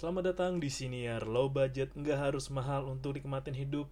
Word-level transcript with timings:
Selamat 0.00 0.32
datang 0.32 0.64
di 0.64 0.72
Siniar 0.72 1.28
Low 1.28 1.52
Budget. 1.52 1.92
Nggak 1.92 2.32
harus 2.32 2.48
mahal 2.48 2.88
untuk 2.88 3.20
nikmatin 3.20 3.52
hidup. 3.52 3.84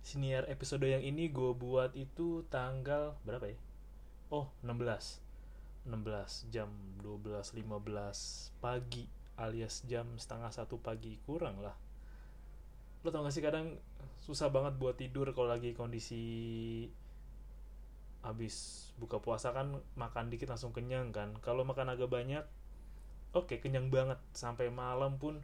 Siniar 0.00 0.48
episode 0.48 0.88
yang 0.88 1.04
ini 1.04 1.28
gue 1.28 1.52
buat 1.52 1.92
itu 1.92 2.48
tanggal 2.48 3.12
berapa 3.28 3.52
ya? 3.52 3.60
Oh 4.32 4.48
16 4.64 5.84
16 5.84 6.48
jam 6.48 6.72
12.15 7.04 7.60
pagi 8.64 9.04
alias 9.36 9.84
jam 9.84 10.16
setengah 10.16 10.48
satu 10.48 10.80
pagi. 10.80 11.20
Kurang 11.28 11.60
lah. 11.60 11.76
Lo 13.04 13.12
tau 13.12 13.20
gak 13.20 13.36
sih 13.36 13.44
kadang 13.44 13.76
susah 14.24 14.48
banget 14.48 14.80
buat 14.80 14.96
tidur 14.96 15.28
kalau 15.36 15.52
lagi 15.52 15.76
kondisi 15.76 16.24
habis 18.24 18.88
buka 18.96 19.20
puasa 19.20 19.52
kan 19.52 19.76
makan 20.00 20.32
dikit 20.32 20.48
langsung 20.48 20.72
kenyang 20.72 21.12
kan. 21.12 21.36
Kalau 21.44 21.68
makan 21.68 21.92
agak 21.92 22.08
banyak 22.08 22.48
oke 23.36 23.46
okay, 23.50 23.58
kenyang 23.62 23.92
banget. 23.92 24.18
Sampai 24.32 24.70
malam 24.72 25.20
pun 25.20 25.42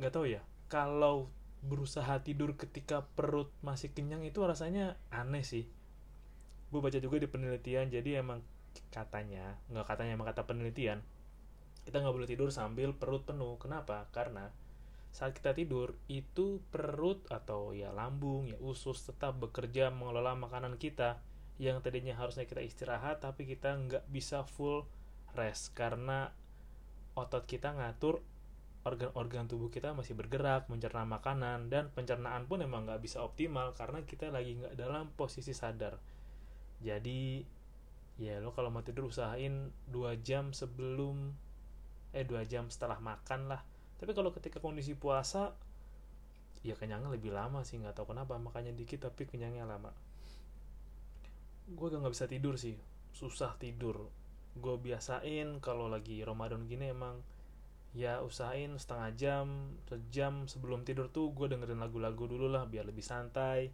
nggak 0.00 0.12
tahu 0.12 0.26
ya. 0.28 0.42
Kalau 0.68 1.28
berusaha 1.64 2.20
tidur 2.20 2.60
ketika 2.60 3.08
perut 3.16 3.48
masih 3.64 3.92
kenyang 3.92 4.24
itu 4.24 4.40
rasanya 4.44 5.00
aneh 5.08 5.44
sih. 5.46 5.64
Gue 6.68 6.80
baca 6.82 6.98
juga 6.98 7.16
di 7.20 7.28
penelitian 7.30 7.88
jadi 7.88 8.20
emang 8.20 8.42
katanya 8.90 9.54
nggak 9.70 9.86
katanya 9.86 10.18
emang 10.18 10.26
kata 10.34 10.50
penelitian 10.50 10.98
kita 11.84 12.00
nggak 12.00 12.16
boleh 12.16 12.28
tidur 12.28 12.48
sambil 12.48 12.96
perut 12.96 13.28
penuh. 13.28 13.60
Kenapa? 13.60 14.08
Karena 14.10 14.48
saat 15.14 15.30
kita 15.30 15.54
tidur 15.54 15.94
itu 16.10 16.58
perut 16.74 17.22
atau 17.30 17.70
ya 17.70 17.94
lambung 17.94 18.50
ya 18.50 18.58
usus 18.58 18.98
tetap 19.06 19.38
bekerja 19.38 19.94
mengelola 19.94 20.34
makanan 20.34 20.74
kita 20.74 21.22
yang 21.62 21.78
tadinya 21.86 22.18
harusnya 22.18 22.50
kita 22.50 22.58
istirahat 22.66 23.22
tapi 23.22 23.46
kita 23.46 23.78
nggak 23.78 24.10
bisa 24.10 24.42
full 24.42 24.90
rest 25.34 25.74
karena 25.74 26.30
otot 27.14 27.46
kita 27.46 27.74
ngatur 27.74 28.22
organ-organ 28.84 29.48
tubuh 29.48 29.72
kita 29.72 29.96
masih 29.96 30.12
bergerak 30.12 30.68
mencerna 30.68 31.08
makanan 31.08 31.72
dan 31.72 31.88
pencernaan 31.96 32.44
pun 32.44 32.60
emang 32.60 32.84
nggak 32.84 33.00
bisa 33.00 33.24
optimal 33.24 33.72
karena 33.72 34.04
kita 34.04 34.28
lagi 34.28 34.60
nggak 34.60 34.76
dalam 34.76 35.08
posisi 35.16 35.56
sadar. 35.56 35.96
Jadi 36.84 37.40
ya 38.20 38.38
lo 38.38 38.52
kalau 38.52 38.68
mau 38.70 38.84
tidur 38.84 39.08
usahain 39.08 39.72
dua 39.88 40.14
jam 40.20 40.52
sebelum 40.52 41.32
eh 42.14 42.28
dua 42.28 42.44
jam 42.44 42.68
setelah 42.68 43.00
makan 43.00 43.48
lah. 43.48 43.64
Tapi 43.96 44.12
kalau 44.12 44.36
ketika 44.36 44.60
kondisi 44.60 44.92
puasa 44.92 45.56
ya 46.60 46.76
kenyangnya 46.76 47.08
lebih 47.08 47.32
lama 47.32 47.64
sih 47.64 47.80
nggak 47.80 47.96
tahu 47.96 48.12
kenapa 48.12 48.36
makanya 48.36 48.76
dikit 48.76 49.08
tapi 49.08 49.24
kenyangnya 49.24 49.64
lama. 49.64 49.96
Gue 51.72 51.88
gak 51.88 52.04
nggak 52.04 52.12
bisa 52.12 52.28
tidur 52.28 52.60
sih 52.60 52.76
susah 53.14 53.56
tidur 53.56 54.10
gue 54.54 54.76
biasain 54.78 55.58
kalau 55.58 55.90
lagi 55.90 56.22
Ramadan 56.22 56.66
gini 56.70 56.94
emang 56.94 57.18
ya 57.94 58.22
usahain 58.22 58.74
setengah 58.74 59.10
jam 59.14 59.46
sejam 59.86 60.50
sebelum 60.50 60.82
tidur 60.82 61.10
tuh 61.10 61.30
gue 61.30 61.46
dengerin 61.50 61.78
lagu-lagu 61.78 62.26
dulu 62.26 62.50
lah 62.50 62.66
biar 62.66 62.86
lebih 62.86 63.02
santai 63.02 63.70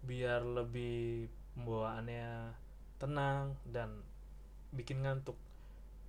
biar 0.00 0.40
lebih 0.46 1.28
pembawaannya 1.54 2.56
tenang 2.96 3.56
dan 3.68 4.00
bikin 4.72 5.04
ngantuk. 5.04 5.36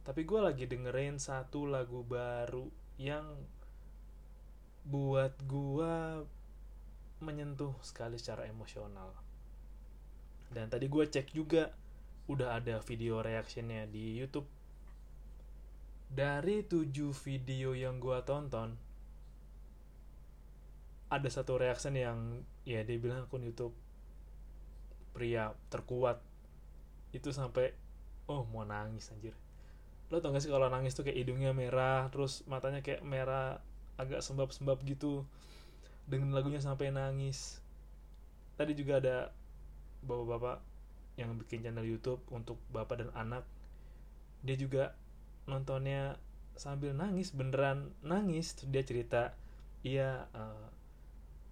Tapi 0.02 0.24
gue 0.26 0.40
lagi 0.42 0.66
dengerin 0.66 1.20
satu 1.20 1.68
lagu 1.68 2.02
baru 2.08 2.68
yang 2.98 3.26
buat 4.82 5.38
gua 5.46 6.26
menyentuh 7.22 7.78
sekali 7.86 8.18
secara 8.18 8.50
emosional. 8.50 9.14
Dan 10.50 10.68
tadi 10.68 10.90
gue 10.90 11.06
cek 11.06 11.32
juga 11.32 11.70
udah 12.30 12.62
ada 12.62 12.78
video 12.86 13.24
reactionnya 13.24 13.90
di 13.90 14.20
YouTube. 14.20 14.46
Dari 16.12 16.68
tujuh 16.68 17.16
video 17.16 17.72
yang 17.72 17.98
gue 18.04 18.20
tonton 18.28 18.76
ada 21.12 21.28
satu 21.28 21.60
reaction 21.60 21.92
yang 21.96 22.40
ya 22.64 22.84
dia 22.88 22.96
bilang 22.96 23.28
akun 23.28 23.44
YouTube 23.44 23.76
pria 25.12 25.52
terkuat. 25.72 26.24
Itu 27.12 27.36
sampai 27.36 27.76
oh 28.32 28.48
mau 28.48 28.64
nangis 28.64 29.12
anjir. 29.12 29.36
Lo 30.08 30.20
tau 30.20 30.32
gak 30.32 30.44
sih 30.44 30.52
kalau 30.52 30.72
nangis 30.72 30.96
tuh 30.96 31.04
kayak 31.08 31.20
hidungnya 31.20 31.52
merah 31.52 32.08
terus 32.12 32.44
matanya 32.48 32.80
kayak 32.80 33.04
merah 33.04 33.60
agak 34.00 34.24
sembab-sembab 34.24 34.84
gitu. 34.88 35.28
Dengan 36.08 36.32
lagunya 36.36 36.64
sampai 36.64 36.92
nangis. 36.92 37.60
Tadi 38.56 38.72
juga 38.76 39.00
ada 39.04 39.18
bapak-bapak 40.04 40.71
yang 41.20 41.36
bikin 41.40 41.64
channel 41.64 41.84
YouTube 41.84 42.24
untuk 42.32 42.62
bapak 42.72 43.04
dan 43.04 43.12
anak 43.14 43.44
dia 44.42 44.58
juga 44.58 44.98
nontonnya 45.46 46.18
sambil 46.58 46.94
nangis 46.94 47.34
beneran 47.34 47.94
nangis. 48.02 48.58
Dia 48.68 48.84
cerita 48.86 49.38
iya 49.82 50.30
uh, 50.34 50.70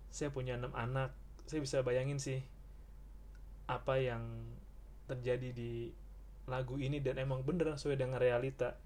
saya 0.09 0.33
punya 0.33 0.57
enam 0.57 0.73
anak 0.73 1.13
saya 1.49 1.61
bisa 1.65 1.81
bayangin 1.81 2.21
sih 2.21 2.45
apa 3.65 4.01
yang 4.01 4.25
terjadi 5.09 5.53
di 5.53 5.93
lagu 6.49 6.77
ini 6.81 7.01
dan 7.01 7.21
emang 7.21 7.45
beneran 7.45 7.77
sesuai 7.77 7.97
dengan 7.97 8.17
realita. 8.17 8.77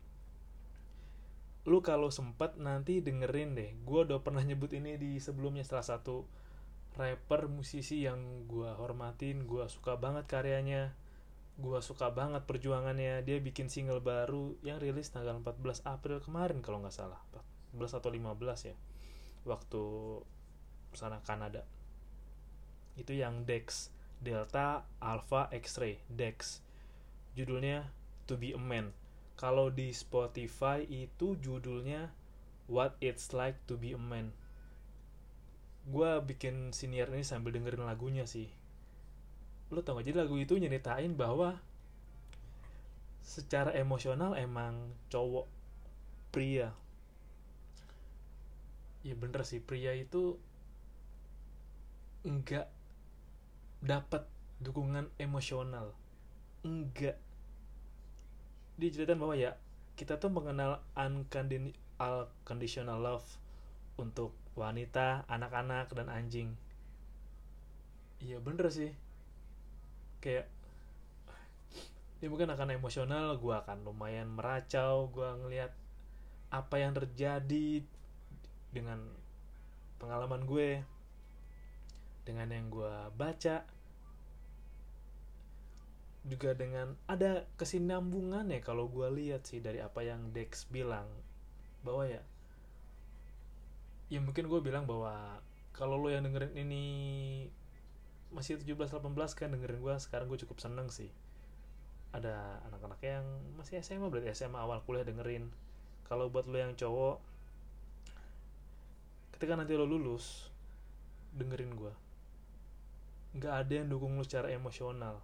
Lu 1.64 1.80
kalau 1.80 2.12
sempat 2.12 2.60
nanti 2.60 3.00
dengerin 3.00 3.56
deh 3.56 3.72
gue 3.88 4.00
udah 4.04 4.20
pernah 4.20 4.44
nyebut 4.44 4.76
ini 4.76 5.00
di 5.00 5.16
sebelumnya 5.24 5.64
salah 5.64 5.88
satu 5.88 6.28
rapper 6.94 7.50
musisi 7.50 8.06
yang 8.06 8.46
gue 8.46 8.70
hormatin 8.78 9.50
gue 9.50 9.66
suka 9.66 9.98
banget 9.98 10.30
karyanya 10.30 10.94
gue 11.54 11.80
suka 11.86 12.10
banget 12.10 12.50
perjuangannya. 12.50 13.22
Dia 13.22 13.38
bikin 13.38 13.70
single 13.70 14.02
baru 14.02 14.58
yang 14.66 14.82
rilis 14.82 15.14
tanggal 15.14 15.38
14 15.38 15.86
April 15.86 16.18
kemarin 16.18 16.66
kalau 16.66 16.82
nggak 16.82 16.96
salah. 16.96 17.22
14 17.78 18.00
atau 18.02 18.10
15 18.10 18.70
ya 18.74 18.76
waktu 19.46 19.84
sana 20.98 21.22
Kanada. 21.22 21.66
Itu 22.98 23.14
yang 23.14 23.46
Dex 23.46 23.94
Delta 24.22 24.88
Alpha 25.02 25.50
X-ray. 25.52 26.02
Dex. 26.10 26.62
Judulnya 27.34 27.90
To 28.30 28.38
Be 28.38 28.54
a 28.54 28.62
Man. 28.62 28.94
Kalau 29.34 29.74
di 29.74 29.90
Spotify 29.92 30.86
itu 30.86 31.36
judulnya 31.42 32.14
What 32.70 32.96
It's 33.02 33.34
Like 33.34 33.58
to 33.66 33.76
Be 33.76 33.98
a 33.98 34.02
Man. 34.02 34.32
Gue 35.88 36.12
bikin 36.24 36.72
senior 36.72 37.12
ini 37.12 37.28
sambil 37.28 37.56
dengerin 37.56 37.84
lagunya 37.84 38.24
sih. 38.24 38.48
Lo 39.72 39.84
tau 39.84 40.00
gak, 40.00 40.08
jadi 40.08 40.24
lagu 40.24 40.40
itu 40.40 40.56
nyeritain 40.56 41.16
bahwa 41.18 41.60
secara 43.24 43.72
emosional 43.76 44.36
emang 44.36 44.96
cowok 45.12 45.48
pria. 46.32 46.72
Ya 49.04 49.16
bener 49.20 49.44
sih, 49.44 49.60
pria 49.60 49.92
itu 49.96 50.40
enggak 52.24 52.72
dapat 53.84 54.24
dukungan 54.64 55.12
emosional 55.20 55.92
enggak 56.64 57.20
diceritain 58.80 59.20
bahwa 59.20 59.36
ya 59.36 59.60
kita 60.00 60.18
tuh 60.18 60.32
mengenal 60.32 60.80
unconditional 60.96 62.98
love 62.98 63.28
untuk 64.00 64.32
wanita, 64.54 65.26
anak-anak 65.28 65.92
dan 65.94 66.08
anjing. 66.10 66.54
Iya 68.22 68.40
bener 68.40 68.70
sih. 68.70 68.92
Kayak 70.24 70.48
ya 72.24 72.32
mungkin 72.32 72.48
akan 72.56 72.80
emosional, 72.80 73.36
gue 73.36 73.52
akan 73.52 73.84
lumayan 73.84 74.32
meracau, 74.32 75.12
gue 75.12 75.28
ngelihat 75.44 75.76
apa 76.54 76.76
yang 76.80 76.96
terjadi 76.96 77.84
dengan 78.72 79.04
pengalaman 80.00 80.48
gue, 80.48 80.80
dengan 82.24 82.48
yang 82.48 82.72
gue 82.72 82.94
baca, 83.20 83.68
juga 86.24 86.56
dengan 86.56 86.96
ada 87.12 87.44
kesinambungan 87.60 88.48
ya 88.48 88.64
kalau 88.64 88.88
gue 88.88 89.12
lihat 89.12 89.44
sih 89.44 89.60
dari 89.60 89.84
apa 89.84 90.08
yang 90.08 90.32
Dex 90.32 90.72
bilang 90.72 91.12
bahwa 91.84 92.08
ya 92.08 92.24
ya 94.14 94.22
mungkin 94.22 94.46
gue 94.46 94.62
bilang 94.62 94.86
bahwa 94.86 95.42
kalau 95.74 95.98
lo 95.98 96.14
yang 96.14 96.22
dengerin 96.22 96.54
ini 96.54 96.86
masih 98.30 98.62
17-18 98.62 99.02
kan 99.34 99.50
dengerin 99.50 99.82
gue 99.82 99.94
sekarang 99.98 100.30
gue 100.30 100.38
cukup 100.46 100.62
seneng 100.62 100.94
sih. 100.94 101.10
Ada 102.14 102.62
anak-anak 102.70 103.02
yang 103.02 103.26
masih 103.58 103.82
SMA 103.82 104.06
berarti 104.06 104.30
SMA 104.38 104.62
awal 104.62 104.86
kuliah 104.86 105.02
dengerin. 105.02 105.50
Kalau 106.06 106.30
buat 106.30 106.46
lo 106.46 106.62
yang 106.62 106.78
cowok 106.78 107.18
ketika 109.34 109.58
nanti 109.58 109.74
lo 109.74 109.90
lulus 109.90 110.54
dengerin 111.34 111.74
gue 111.74 111.94
nggak 113.34 113.54
ada 113.66 113.74
yang 113.82 113.90
dukung 113.90 114.14
lo 114.14 114.22
secara 114.22 114.54
emosional. 114.54 115.18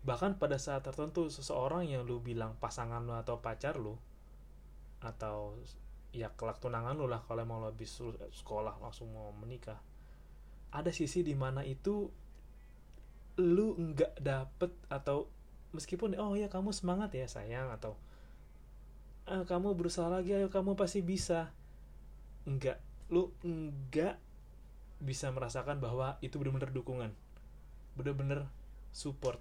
Bahkan 0.00 0.40
pada 0.40 0.56
saat 0.56 0.80
tertentu 0.80 1.28
seseorang 1.28 1.84
yang 1.84 2.08
lu 2.08 2.24
bilang 2.24 2.56
pasangan 2.56 3.04
lu 3.04 3.12
atau 3.12 3.36
pacar 3.44 3.76
lu 3.76 4.00
atau 5.04 5.52
ya 6.12 6.32
kelak 6.32 6.58
tunangan 6.58 6.96
lu 6.96 7.04
lah 7.04 7.20
kalau 7.28 7.44
mau 7.44 7.60
lo 7.60 7.68
habis 7.68 8.00
sekolah 8.32 8.80
langsung 8.80 9.12
mau 9.12 9.32
menikah. 9.36 9.78
Ada 10.72 10.92
sisi 10.92 11.24
di 11.24 11.36
mana 11.36 11.64
itu 11.64 12.08
lu 13.38 13.66
nggak 13.78 14.18
dapet 14.18 14.72
atau 14.90 15.30
meskipun 15.70 16.16
oh 16.18 16.34
ya 16.34 16.50
kamu 16.50 16.74
semangat 16.74 17.14
ya 17.14 17.28
sayang 17.30 17.70
atau 17.70 17.94
ah, 19.28 19.44
kamu 19.46 19.76
berusaha 19.76 20.08
lagi 20.08 20.34
ayo 20.34 20.48
kamu 20.48 20.74
pasti 20.74 21.04
bisa. 21.04 21.52
Enggak 22.48 22.80
lu 23.08 23.32
enggak 23.44 24.20
bisa 24.98 25.30
merasakan 25.30 25.78
bahwa 25.78 26.16
itu 26.24 26.40
benar-benar 26.40 26.72
dukungan. 26.72 27.12
Benar-benar 27.94 28.48
support. 28.90 29.38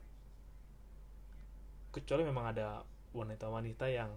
Kecuali 1.96 2.28
memang 2.28 2.54
ada 2.54 2.84
wanita-wanita 3.16 3.90
yang 3.90 4.14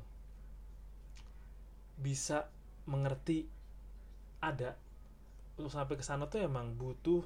bisa 2.01 2.49
mengerti 2.89 3.47
ada. 4.41 4.75
Untuk 5.61 5.71
sampai 5.71 6.01
ke 6.01 6.05
sana 6.05 6.27
tuh 6.33 6.41
emang 6.41 6.73
butuh 6.75 7.21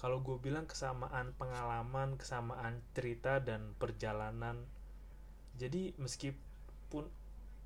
kalau 0.00 0.24
gue 0.24 0.40
bilang 0.40 0.64
kesamaan 0.64 1.36
pengalaman 1.36 2.16
kesamaan 2.16 2.80
cerita 2.96 3.36
dan 3.44 3.76
perjalanan. 3.76 4.64
Jadi 5.60 5.92
meskipun 6.00 7.04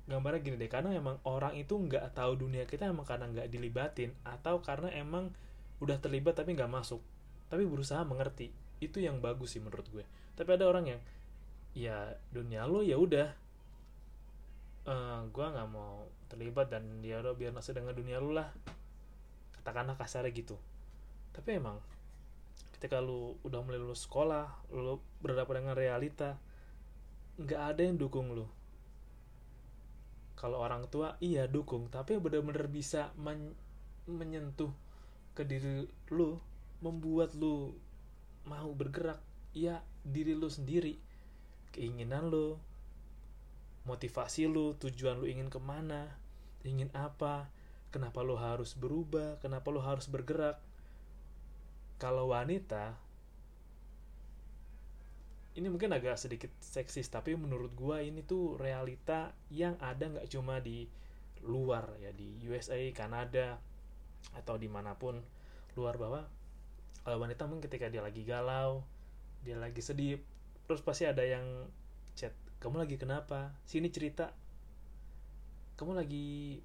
gambarnya 0.05 0.43
gini 0.43 0.59
deh 0.59 0.69
karena 0.69 0.91
emang 0.93 1.17
orang 1.23 1.55
itu 1.55 1.79
nggak 1.79 2.13
tahu 2.13 2.37
dunia 2.37 2.67
kita 2.67 2.91
emang 2.91 3.07
karena 3.07 3.31
nggak 3.31 3.49
dilibatin 3.49 4.13
atau 4.21 4.61
karena 4.61 4.91
emang 4.93 5.33
udah 5.79 5.97
terlibat 6.03 6.35
tapi 6.35 6.59
nggak 6.59 6.67
masuk. 6.67 6.99
Tapi 7.47 7.63
berusaha 7.63 8.03
mengerti 8.03 8.51
itu 8.83 8.99
yang 8.99 9.23
bagus 9.23 9.55
sih 9.55 9.63
menurut 9.63 9.87
gue. 9.87 10.03
Tapi 10.35 10.49
ada 10.59 10.67
orang 10.67 10.91
yang 10.91 11.01
ya 11.71 12.19
dunia 12.35 12.67
lo 12.67 12.83
ya 12.83 12.99
udah 12.99 13.44
uh, 14.85 15.25
gue 15.29 15.45
nggak 15.45 15.69
mau 15.69 16.05
terlibat 16.29 16.73
dan 16.73 17.01
dia 17.01 17.17
ya 17.17 17.25
udah 17.25 17.33
biar 17.37 17.51
nasi 17.53 17.73
dengan 17.73 17.93
dunia 17.93 18.17
lu 18.21 18.33
lah. 18.33 18.49
Katakanlah 19.59 19.97
kasarnya 19.97 20.33
gitu. 20.33 20.57
Tapi 21.33 21.57
emang 21.57 21.77
ketika 22.75 23.01
lu 23.01 23.37
udah 23.41 23.59
mulai 23.65 23.79
lulus 23.81 24.05
sekolah 24.05 24.69
lu 24.71 24.99
berhadapan 25.23 25.63
dengan 25.63 25.75
realita 25.79 26.29
nggak 27.41 27.61
ada 27.75 27.81
yang 27.81 27.97
dukung 27.97 28.31
lu. 28.31 28.45
Kalau 30.35 30.61
orang 30.61 30.85
tua 30.91 31.17
iya 31.19 31.49
dukung 31.49 31.89
tapi 31.89 32.19
benar-benar 32.21 32.69
bisa 32.69 33.11
men 33.17 33.55
menyentuh 34.05 34.69
ke 35.33 35.41
diri 35.41 35.89
lu 36.13 36.37
membuat 36.79 37.33
lu 37.33 37.73
mau 38.45 38.69
bergerak. 38.71 39.19
Ya 39.55 39.79
diri 40.03 40.35
lu 40.35 40.51
sendiri 40.51 40.99
keinginan 41.71 42.27
lu 42.27 42.59
motivasi 43.85 44.49
lu 44.49 44.73
tujuan 44.81 45.21
lu 45.21 45.29
ingin 45.29 45.49
ke 45.49 45.61
mana 45.61 46.17
ingin 46.65 46.89
apa 46.97 47.49
kenapa 47.93 48.25
lu 48.25 48.35
harus 48.35 48.73
berubah 48.73 49.37
kenapa 49.39 49.69
lu 49.69 49.79
harus 49.79 50.09
bergerak. 50.09 50.59
Kalau 51.95 52.35
wanita 52.35 52.99
ini 55.55 55.71
mungkin 55.71 55.95
agak 55.95 56.19
sedikit 56.19 56.51
seksis 56.59 57.07
tapi 57.07 57.31
menurut 57.39 57.71
gua 57.71 58.03
ini 58.03 58.19
tuh 58.19 58.59
realita 58.59 59.31
yang 59.47 59.79
ada 59.79 60.11
nggak 60.11 60.27
cuma 60.27 60.59
di 60.59 60.83
luar 61.47 61.95
ya 62.03 62.11
di 62.11 62.35
USA 62.43 62.75
Kanada 62.91 63.55
atau 64.35 64.59
di 64.59 64.67
mana 64.67 64.99
pun 64.99 65.15
luar 65.79 65.95
bahwa 65.95 66.27
kalau 67.07 67.23
wanita 67.23 67.47
mungkin 67.47 67.71
ketika 67.71 67.87
dia 67.87 68.03
lagi 68.03 68.27
galau 68.27 68.83
dia 69.47 69.55
lagi 69.55 69.79
sedih 69.79 70.19
terus 70.67 70.83
pasti 70.83 71.07
ada 71.07 71.23
yang 71.23 71.45
kamu 72.65 72.81
lagi 72.81 72.97
kenapa? 72.97 73.53
Sini 73.69 73.93
cerita. 73.93 74.33
Kamu 75.77 75.93
lagi 75.93 76.57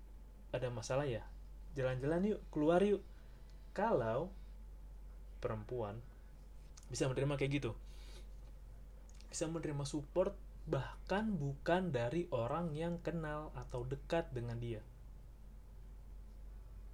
ada 0.48 0.72
masalah 0.72 1.04
ya? 1.04 1.20
Jalan-jalan 1.76 2.24
yuk 2.24 2.40
keluar 2.48 2.80
yuk. 2.80 3.04
Kalau 3.76 4.32
perempuan 5.44 6.00
bisa 6.88 7.04
menerima 7.04 7.36
kayak 7.36 7.52
gitu. 7.52 7.76
Bisa 9.28 9.44
menerima 9.44 9.84
support 9.84 10.32
bahkan 10.64 11.36
bukan 11.36 11.92
dari 11.92 12.24
orang 12.32 12.72
yang 12.72 12.96
kenal 13.04 13.52
atau 13.52 13.84
dekat 13.84 14.32
dengan 14.32 14.56
dia. 14.56 14.80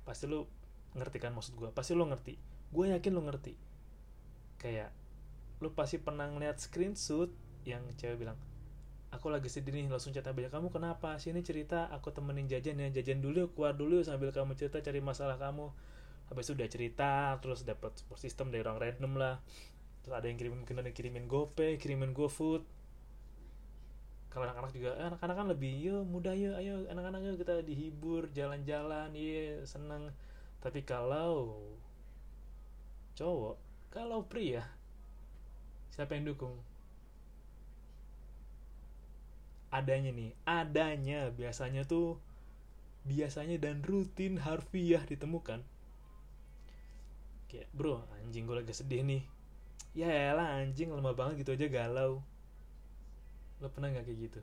Pasti 0.02 0.26
lu 0.26 0.50
ngerti 0.98 1.22
kan 1.22 1.30
maksud 1.30 1.54
gue 1.54 1.70
pasti 1.70 1.94
lu 1.94 2.10
ngerti. 2.10 2.34
Gue 2.74 2.90
yakin 2.90 3.14
lu 3.14 3.22
ngerti. 3.22 3.54
Kayak 4.58 4.90
lu 5.62 5.70
pasti 5.78 6.02
pernah 6.02 6.26
ngeliat 6.26 6.58
screenshot 6.58 7.30
yang 7.62 7.86
cewek 7.94 8.18
bilang 8.26 8.55
aku 9.14 9.30
lagi 9.30 9.46
sedih 9.46 9.70
nih 9.70 9.86
langsung 9.86 10.10
chat 10.10 10.26
aja 10.26 10.50
kamu 10.50 10.68
kenapa? 10.70 11.18
Sini 11.22 11.42
cerita 11.46 11.86
aku 11.90 12.10
temenin 12.10 12.50
jajan 12.50 12.78
ya. 12.78 12.88
Jajan 12.90 13.22
dulu 13.22 13.54
keluar 13.54 13.74
dulu 13.74 14.02
sambil 14.02 14.34
kamu 14.34 14.58
cerita 14.58 14.82
cari 14.82 14.98
masalah 14.98 15.38
kamu. 15.38 15.70
Habis 16.26 16.50
itu 16.50 16.52
udah 16.58 16.68
cerita 16.68 17.10
terus 17.38 17.62
dapat 17.62 17.94
support 17.94 18.18
system 18.18 18.50
dari 18.50 18.66
orang 18.66 18.82
random 18.82 19.12
lah. 19.14 19.38
Terus 20.02 20.14
ada 20.14 20.26
yang 20.26 20.38
kirimin 20.38 20.58
mungkin 20.62 20.76
ada 20.82 20.88
yang 20.90 20.96
kirimin 20.98 21.24
GoPay 21.30 21.78
kirimin 21.78 22.10
GoFood. 22.10 22.62
Kalau 24.30 24.44
anak-anak 24.44 24.72
juga 24.76 24.90
eh, 25.00 25.06
anak-anak 25.08 25.36
kan 25.38 25.46
lebih 25.48 25.72
yo 25.80 25.96
mudah 26.04 26.36
yo 26.36 26.52
ayo 26.60 26.84
anak-anak 26.92 27.24
yuk 27.24 27.40
kita 27.40 27.64
dihibur 27.64 28.28
jalan-jalan 28.34 29.14
iya 29.16 29.62
seneng. 29.64 30.12
Tapi 30.60 30.82
kalau 30.84 31.56
cowok 33.16 33.56
kalau 33.88 34.28
pria 34.28 34.60
siapa 35.88 36.12
yang 36.12 36.28
dukung 36.28 36.60
adanya 39.76 40.11
nih. 40.12 40.32
Adanya 40.49 41.28
biasanya 41.32 41.84
tuh 41.84 42.17
biasanya 43.06 43.61
dan 43.61 43.84
rutin 43.84 44.40
harfiah 44.40 45.05
ditemukan. 45.05 45.61
Kayak 47.46 47.69
bro 47.76 48.02
anjing 48.19 48.49
gue 48.49 48.56
lagi 48.56 48.73
sedih 48.73 49.05
nih. 49.05 49.23
Ya 49.96 50.32
lah 50.32 50.61
anjing 50.61 50.93
lemah 50.93 51.12
banget 51.12 51.44
gitu 51.44 51.52
aja 51.55 51.67
galau. 51.69 52.25
Lo 53.61 53.69
pernah 53.73 53.93
nggak 53.93 54.08
kayak 54.08 54.20
gitu? 54.32 54.40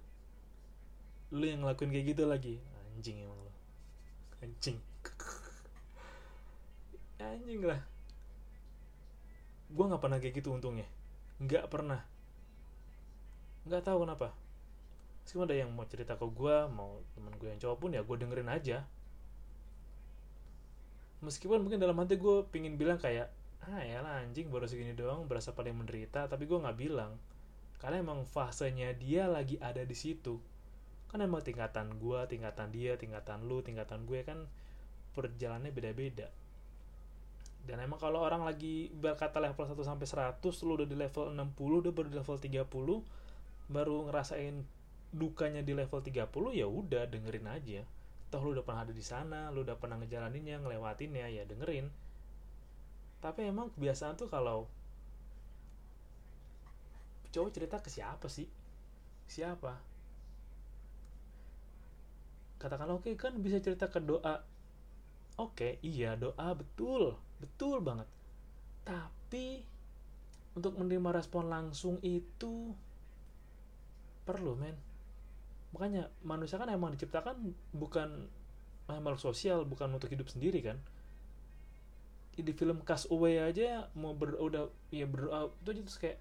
Lo 1.34 1.46
yang 1.46 1.66
ngelakuin 1.66 1.92
kayak 1.92 2.08
gitu 2.14 2.24
lagi? 2.30 2.56
Anjing 2.94 3.26
emang 3.26 3.42
lo. 3.42 3.54
Anjing. 4.42 4.78
Anjing 7.34 7.62
lah. 7.66 7.82
Gue 9.74 9.86
nggak 9.90 10.02
pernah 10.02 10.18
kayak 10.22 10.38
gitu 10.38 10.54
untungnya. 10.54 10.86
Nggak 11.42 11.70
pernah. 11.70 12.02
Nggak 13.66 13.86
tahu 13.86 14.06
kenapa 14.06 14.43
meskipun 15.24 15.48
ada 15.48 15.56
yang 15.56 15.72
mau 15.72 15.88
cerita 15.88 16.20
ke 16.20 16.28
gue 16.28 16.56
mau 16.68 17.00
teman 17.16 17.32
gue 17.40 17.48
yang 17.48 17.60
cowok 17.60 17.78
pun 17.80 17.90
ya 17.96 18.04
gue 18.04 18.16
dengerin 18.20 18.52
aja. 18.52 18.84
Meskipun 21.24 21.64
mungkin 21.64 21.80
dalam 21.80 21.96
hati 21.96 22.20
gue 22.20 22.44
pingin 22.52 22.76
bilang 22.76 23.00
kayak 23.00 23.32
ah 23.64 23.80
ya 23.80 24.04
lah 24.04 24.20
anjing 24.20 24.52
baru 24.52 24.68
segini 24.68 24.92
doang 24.92 25.24
berasa 25.24 25.56
paling 25.56 25.72
menderita 25.72 26.28
tapi 26.28 26.44
gue 26.44 26.60
nggak 26.60 26.76
bilang. 26.76 27.16
Karena 27.80 28.04
emang 28.04 28.28
fasenya 28.28 28.92
dia 29.00 29.32
lagi 29.32 29.56
ada 29.64 29.88
di 29.88 29.96
situ. 29.96 30.44
Kan 31.08 31.24
emang 31.24 31.40
tingkatan 31.40 31.96
gue 31.96 32.20
tingkatan 32.28 32.68
dia 32.76 33.00
tingkatan 33.00 33.48
lu 33.48 33.64
tingkatan 33.64 34.04
gue 34.04 34.20
kan 34.28 34.44
perjalanannya 35.16 35.72
beda-beda. 35.72 36.28
Dan 37.64 37.80
emang 37.80 37.96
kalau 37.96 38.20
orang 38.20 38.44
lagi 38.44 38.92
berkata 38.92 39.40
level 39.40 39.64
1 39.64 39.80
sampai 39.88 40.04
100 40.04 40.68
lu 40.68 40.72
udah 40.84 40.88
di 40.88 41.00
level 41.00 41.32
60 41.32 41.56
udah 41.56 41.92
baru 41.96 42.08
di 42.12 42.18
level 42.20 42.36
30 42.36 43.72
baru 43.72 43.96
ngerasain 44.12 44.83
dukanya 45.14 45.62
di 45.62 45.78
level 45.78 46.02
30 46.02 46.26
ya 46.58 46.66
udah 46.66 47.06
dengerin 47.06 47.48
aja. 47.48 47.82
Toh 48.34 48.42
lu 48.42 48.58
udah 48.58 48.66
pernah 48.66 48.82
ada 48.82 48.94
di 48.94 49.06
sana 49.06 49.54
lu 49.54 49.62
udah 49.62 49.78
pernah 49.78 50.02
ngejalaninnya 50.02 50.58
ngelewatinnya 50.66 51.30
ya 51.30 51.46
dengerin. 51.46 51.88
Tapi 53.22 53.46
emang 53.46 53.70
kebiasaan 53.72 54.18
tuh 54.18 54.28
kalau 54.28 54.66
cowok 57.30 57.50
cerita 57.54 57.78
ke 57.78 57.94
siapa 57.94 58.26
sih? 58.26 58.50
Siapa? 59.30 59.78
Katakan 62.58 62.90
oke 62.90 63.10
okay, 63.10 63.14
kan 63.14 63.38
bisa 63.38 63.62
cerita 63.62 63.88
ke 63.88 64.02
doa. 64.02 64.42
Oke 65.38 65.38
okay, 65.38 65.72
iya 65.86 66.18
doa 66.18 66.58
betul. 66.58 67.14
Betul 67.38 67.86
banget. 67.86 68.10
Tapi 68.84 69.62
untuk 70.58 70.78
menerima 70.78 71.22
respon 71.22 71.50
langsung 71.50 72.02
itu 72.02 72.74
perlu 74.26 74.58
men 74.58 74.93
makanya 75.74 76.14
manusia 76.22 76.62
kan 76.62 76.70
emang 76.70 76.94
diciptakan 76.94 77.58
bukan 77.74 78.30
makhluk 78.88 79.22
sosial 79.22 79.66
bukan 79.66 79.90
untuk 79.90 80.14
hidup 80.14 80.30
sendiri 80.30 80.62
kan? 80.62 80.78
Di 82.34 82.54
film 82.54 82.82
Cast 82.86 83.10
Away 83.10 83.42
aja 83.42 83.90
mau 83.98 84.14
ber 84.14 84.38
udah 84.38 84.70
ya 84.94 85.06
berdoa 85.10 85.54
itu 85.66 85.70
aja 85.74 85.82
terus 85.82 86.00
kayak 86.02 86.18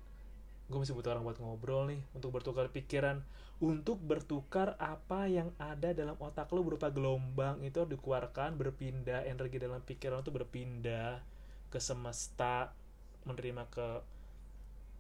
gue 0.73 0.79
masih 0.81 0.97
butuh 0.97 1.13
orang 1.13 1.25
buat 1.29 1.39
ngobrol 1.41 1.93
nih 1.93 2.01
untuk 2.17 2.33
bertukar 2.33 2.73
pikiran. 2.73 3.21
Untuk 3.63 4.03
bertukar 4.03 4.75
apa 4.83 5.31
yang 5.31 5.55
ada 5.55 5.95
dalam 5.95 6.19
otak 6.19 6.51
lo 6.51 6.67
berupa 6.67 6.91
gelombang 6.91 7.63
itu 7.63 7.87
dikeluarkan 7.87 8.59
berpindah 8.59 9.23
energi 9.23 9.63
dalam 9.63 9.79
pikiran 9.85 10.25
itu 10.25 10.35
berpindah 10.35 11.23
ke 11.71 11.79
semesta 11.79 12.75
menerima 13.23 13.63
ke 13.71 13.87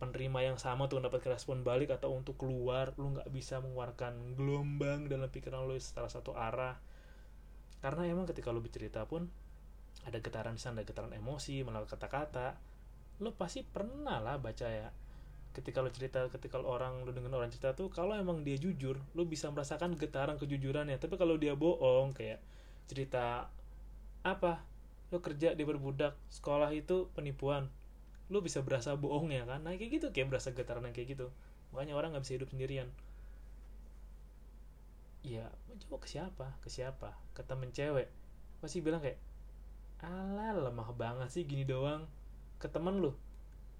penerima 0.03 0.43
yang 0.43 0.59
sama 0.59 0.91
untuk 0.91 0.99
mendapat 0.99 1.23
respon 1.31 1.63
balik 1.63 1.95
atau 1.95 2.11
untuk 2.11 2.35
keluar 2.35 2.91
lu 2.99 3.15
nggak 3.15 3.31
bisa 3.31 3.63
mengeluarkan 3.63 4.35
gelombang 4.35 5.07
dalam 5.07 5.31
pikiran 5.31 5.63
lu 5.63 5.79
setelah 5.79 6.11
satu 6.11 6.35
arah. 6.35 6.83
Karena 7.79 8.11
emang 8.11 8.27
ketika 8.27 8.51
lu 8.51 8.59
bercerita 8.59 9.07
pun 9.07 9.31
ada 10.03 10.19
getaran 10.19 10.59
sana 10.59 10.83
ada 10.83 10.91
getaran 10.91 11.15
emosi 11.15 11.63
melalui 11.63 11.87
kata-kata 11.87 12.59
lu 13.23 13.31
pasti 13.39 13.63
pernah 13.63 14.19
lah 14.19 14.43
baca 14.43 14.67
ya. 14.67 14.91
Ketika 15.55 15.87
lo 15.87 15.95
cerita 15.95 16.27
ketika 16.27 16.59
lo 16.59 16.67
orang 16.75 17.07
lo 17.07 17.15
dengan 17.15 17.39
orang 17.39 17.55
cerita 17.55 17.71
tuh 17.79 17.87
kalau 17.87 18.19
emang 18.19 18.43
dia 18.43 18.59
jujur 18.59 18.99
lo 19.15 19.23
bisa 19.23 19.55
merasakan 19.55 19.95
getaran 19.95 20.35
kejujurannya. 20.35 20.99
Tapi 20.99 21.15
kalau 21.15 21.39
dia 21.39 21.55
bohong 21.55 22.11
kayak 22.11 22.43
cerita 22.91 23.47
apa? 24.27 24.67
Lo 25.15 25.23
kerja 25.23 25.55
di 25.55 25.63
berbudak 25.63 26.19
sekolah 26.27 26.75
itu 26.75 27.07
penipuan 27.15 27.71
lo 28.33 28.41
bisa 28.41 28.65
berasa 28.65 28.97
bohongnya 28.97 29.45
kan? 29.45 29.61
Nah 29.61 29.77
kayak 29.77 30.01
gitu 30.01 30.07
kayak 30.09 30.33
berasa 30.33 30.57
getaran 30.57 30.89
kayak 30.97 31.13
gitu. 31.13 31.29
Makanya 31.77 31.93
orang 31.93 32.17
nggak 32.17 32.25
bisa 32.25 32.41
hidup 32.41 32.49
sendirian. 32.49 32.89
Ya 35.23 35.53
coba 35.87 36.01
ke 36.01 36.09
siapa? 36.09 36.47
Ke 36.65 36.73
siapa? 36.73 37.13
Ke 37.37 37.45
temen 37.45 37.69
cewek. 37.71 38.09
Pasti 38.65 38.81
bilang 38.81 39.05
kayak 39.05 39.21
alah 40.03 40.57
lemah 40.57 40.91
banget 40.97 41.29
sih 41.29 41.45
gini 41.45 41.69
doang. 41.69 42.09
Ke 42.57 42.73
temen 42.73 43.05
lu. 43.05 43.13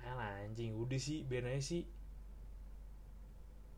Alah 0.05 0.45
anjing 0.45 0.77
udah 0.77 1.01
sih 1.01 1.25
biar 1.25 1.49
aja 1.49 1.65
sih. 1.65 1.83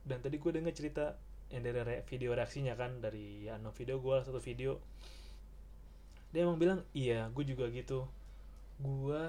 Dan 0.05 0.21
tadi 0.21 0.37
gue 0.37 0.51
denger 0.51 0.75
cerita 0.75 1.17
yang 1.55 1.63
dari 1.65 1.81
re 1.87 1.97
video 2.05 2.35
reaksinya 2.35 2.75
kan 2.75 2.99
dari 2.99 3.47
ya 3.47 3.57
no 3.63 3.71
video 3.71 4.03
gue 4.03 4.17
satu 4.27 4.43
video. 4.43 4.83
Dia 6.35 6.45
emang 6.45 6.59
bilang 6.59 6.83
iya 6.93 7.31
gue 7.31 7.45
juga 7.47 7.71
gitu. 7.71 8.05
Gue 8.83 9.23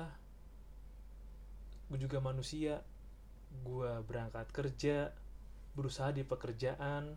gue 1.89 1.98
juga 2.01 2.18
manusia. 2.22 2.82
Gue 3.62 3.89
berangkat 4.04 4.50
kerja 4.51 5.13
berusaha 5.75 6.10
di 6.15 6.24
pekerjaan. 6.24 7.13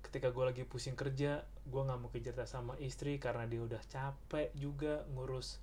Ketika 0.00 0.32
gue 0.34 0.44
lagi 0.44 0.62
pusing 0.66 0.98
kerja 0.98 1.44
gue 1.44 1.80
nggak 1.86 2.00
mau 2.02 2.10
cerita 2.10 2.42
sama 2.48 2.74
istri 2.82 3.20
karena 3.22 3.46
dia 3.46 3.62
udah 3.62 3.78
capek 3.86 4.50
juga 4.58 5.06
ngurus 5.14 5.62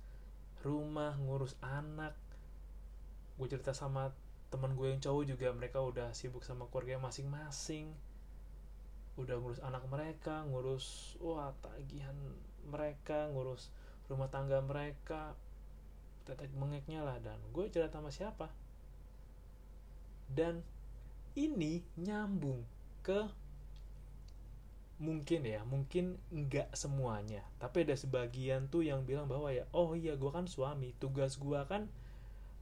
rumah 0.64 1.18
ngurus 1.20 1.58
anak. 1.60 2.16
Gue 3.36 3.46
cerita 3.50 3.76
sama 3.76 4.10
teman 4.48 4.72
gue 4.72 4.88
yang 4.88 5.02
cowok 5.04 5.24
juga 5.28 5.52
mereka 5.52 5.84
udah 5.84 6.16
sibuk 6.16 6.40
sama 6.46 6.64
keluarga 6.72 6.96
masing-masing. 7.02 7.92
Udah 9.20 9.36
ngurus 9.36 9.60
anak 9.60 9.84
mereka 9.90 10.46
ngurus 10.48 11.18
wah 11.20 11.52
tagihan 11.60 12.14
mereka 12.64 13.28
ngurus 13.34 13.68
rumah 14.08 14.32
tangga 14.32 14.64
mereka 14.64 15.36
tetek 16.28 16.52
mengeknya 16.52 17.00
lah 17.00 17.16
dan 17.24 17.40
gue 17.56 17.64
cerita 17.72 17.96
sama 17.96 18.12
siapa? 18.12 18.52
Dan 20.28 20.60
ini 21.32 21.80
nyambung 21.96 22.68
ke 23.00 23.24
mungkin 25.00 25.46
ya 25.46 25.64
mungkin 25.64 26.20
nggak 26.28 26.76
semuanya. 26.76 27.40
Tapi 27.56 27.88
ada 27.88 27.96
sebagian 27.96 28.68
tuh 28.68 28.84
yang 28.84 29.08
bilang 29.08 29.24
bahwa 29.24 29.48
ya 29.48 29.64
oh 29.72 29.96
iya 29.96 30.20
gue 30.20 30.28
kan 30.28 30.44
suami 30.44 30.92
tugas 31.00 31.40
gue 31.40 31.58
kan 31.64 31.88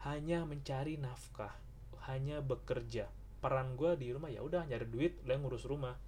hanya 0.07 0.47
mencari 0.47 0.95
nafkah 1.01 1.59
hanya 2.07 2.39
bekerja. 2.39 3.11
Peran 3.43 3.75
gue 3.75 3.99
di 3.99 4.15
rumah 4.15 4.31
ya 4.31 4.47
udah 4.47 4.63
nyari 4.71 4.87
duit 4.87 5.19
lo 5.27 5.35
ngurus 5.35 5.67
rumah 5.67 5.99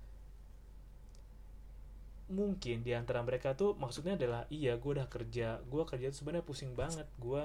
mungkin 2.28 2.85
di 2.85 2.92
antara 2.92 3.25
mereka 3.25 3.56
tuh 3.56 3.73
maksudnya 3.80 4.16
adalah 4.20 4.44
iya 4.52 4.76
gue 4.76 4.90
udah 5.00 5.08
kerja 5.08 5.64
gue 5.64 5.82
kerja 5.88 6.12
tuh 6.12 6.18
sebenarnya 6.25 6.44
pusing 6.44 6.76
banget 6.76 7.08
gue 7.16 7.42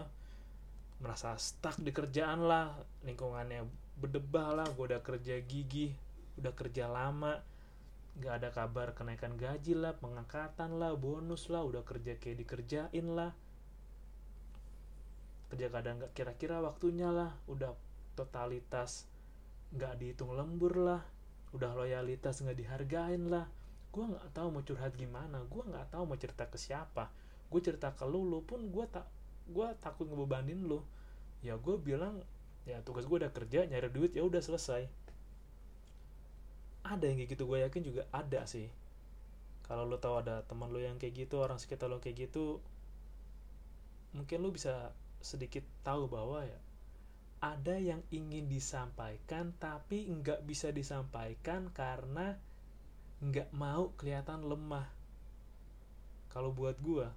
merasa 0.99 1.35
stuck 1.39 1.79
di 1.79 1.91
kerjaan 1.95 2.43
lah 2.43 2.75
lingkungannya 3.07 3.63
berdebah 3.99 4.63
lah 4.63 4.67
gue 4.75 4.85
udah 4.91 5.01
kerja 5.03 5.39
gigi 5.43 5.95
udah 6.39 6.51
kerja 6.51 6.91
lama 6.91 7.39
nggak 8.13 8.33
ada 8.43 8.49
kabar 8.53 8.93
kenaikan 8.93 9.33
gaji 9.33 9.73
lah 9.73 9.97
pengangkatan 9.97 10.77
lah 10.77 10.93
bonus 10.93 11.49
lah 11.49 11.65
udah 11.65 11.81
kerja 11.81 12.13
kayak 12.21 12.45
dikerjain 12.45 13.07
lah. 13.09 13.33
Kerja 15.49 15.67
kadang 15.73 15.97
nggak 16.01 16.13
kira-kira 16.13 16.61
waktunya 16.61 17.09
lah 17.09 17.33
udah 17.49 17.73
totalitas 18.13 19.09
nggak 19.73 19.97
dihitung 19.97 20.37
lembur 20.37 20.77
lah 20.77 21.01
udah 21.53 21.73
loyalitas 21.73 22.45
nggak 22.45 22.57
dihargain 22.57 23.29
lah 23.29 23.49
gue 23.93 24.03
nggak 24.09 24.33
tahu 24.33 24.50
mau 24.50 24.65
curhat 24.65 24.97
gimana 24.97 25.45
gue 25.45 25.63
nggak 25.69 25.93
tahu 25.93 26.03
mau 26.09 26.17
cerita 26.17 26.50
ke 26.50 26.57
siapa. 26.57 27.13
Gue 27.53 27.62
cerita 27.62 27.93
ke 27.93 28.03
lu 28.09 28.25
lu 28.25 28.41
pun 28.41 28.59
gue 28.73 28.85
tak 28.89 29.05
gue 29.47 29.67
takut 29.77 30.09
ngebebanin 30.09 30.65
lu. 30.65 30.81
Ya 31.45 31.55
gue 31.62 31.77
bilang 31.77 32.25
ya 32.65 32.81
tugas 32.81 33.05
gue 33.05 33.21
udah 33.21 33.29
kerja 33.29 33.69
nyari 33.69 33.93
duit 33.93 34.17
ya 34.17 34.25
udah 34.25 34.41
selesai. 34.41 34.89
Ada 36.83 37.05
yang 37.05 37.21
kayak 37.21 37.31
gitu 37.38 37.45
gue 37.45 37.57
yakin 37.62 37.81
juga 37.85 38.03
ada 38.09 38.50
sih. 38.50 38.67
Kalau 39.63 39.85
lo 39.85 40.01
tahu 40.01 40.25
ada 40.25 40.41
teman 40.43 40.73
lo 40.73 40.81
yang 40.81 40.97
kayak 40.97 41.29
gitu 41.29 41.39
orang 41.39 41.62
sekitar 41.62 41.88
lo 41.88 42.01
kayak 42.01 42.27
gitu 42.27 42.59
mungkin 44.13 44.45
lo 44.45 44.53
bisa 44.53 44.93
sedikit 45.19 45.65
tahu 45.81 46.05
bahwa 46.05 46.45
ya 46.45 46.59
ada 47.43 47.75
yang 47.75 48.00
ingin 48.13 48.47
disampaikan 48.47 49.51
tapi 49.57 50.07
nggak 50.07 50.47
bisa 50.47 50.71
disampaikan 50.71 51.73
karena 51.75 52.39
nggak 53.23 53.55
mau 53.55 53.95
kelihatan 53.95 54.43
lemah. 54.43 54.87
Kalau 56.27 56.51
buat 56.51 56.75
gue 56.83 57.07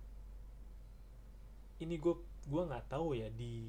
ini 1.83 2.01
gue 2.01 2.15
gue 2.47 2.63
nggak 2.63 2.89
tahu 2.89 3.19
ya 3.19 3.29
di 3.29 3.69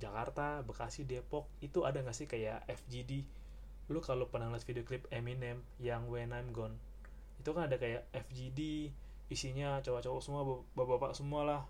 Jakarta 0.00 0.64
Bekasi 0.64 1.04
Depok 1.04 1.44
itu 1.60 1.84
ada 1.84 2.00
nggak 2.00 2.16
sih 2.16 2.24
kayak 2.24 2.64
FGD 2.64 3.26
lu 3.90 3.98
kalau 4.00 4.30
pernah 4.30 4.48
lihat 4.48 4.64
video 4.64 4.86
klip 4.86 5.04
Eminem 5.12 5.60
yang 5.82 6.06
When 6.08 6.32
I'm 6.32 6.54
Gone 6.54 6.78
itu 7.42 7.50
kan 7.52 7.68
ada 7.68 7.76
kayak 7.76 8.06
FGD 8.14 8.88
isinya 9.28 9.82
cowok-cowok 9.84 10.22
semua 10.22 10.42
bapak-bapak 10.72 11.12
semua 11.12 11.42
lah 11.44 11.62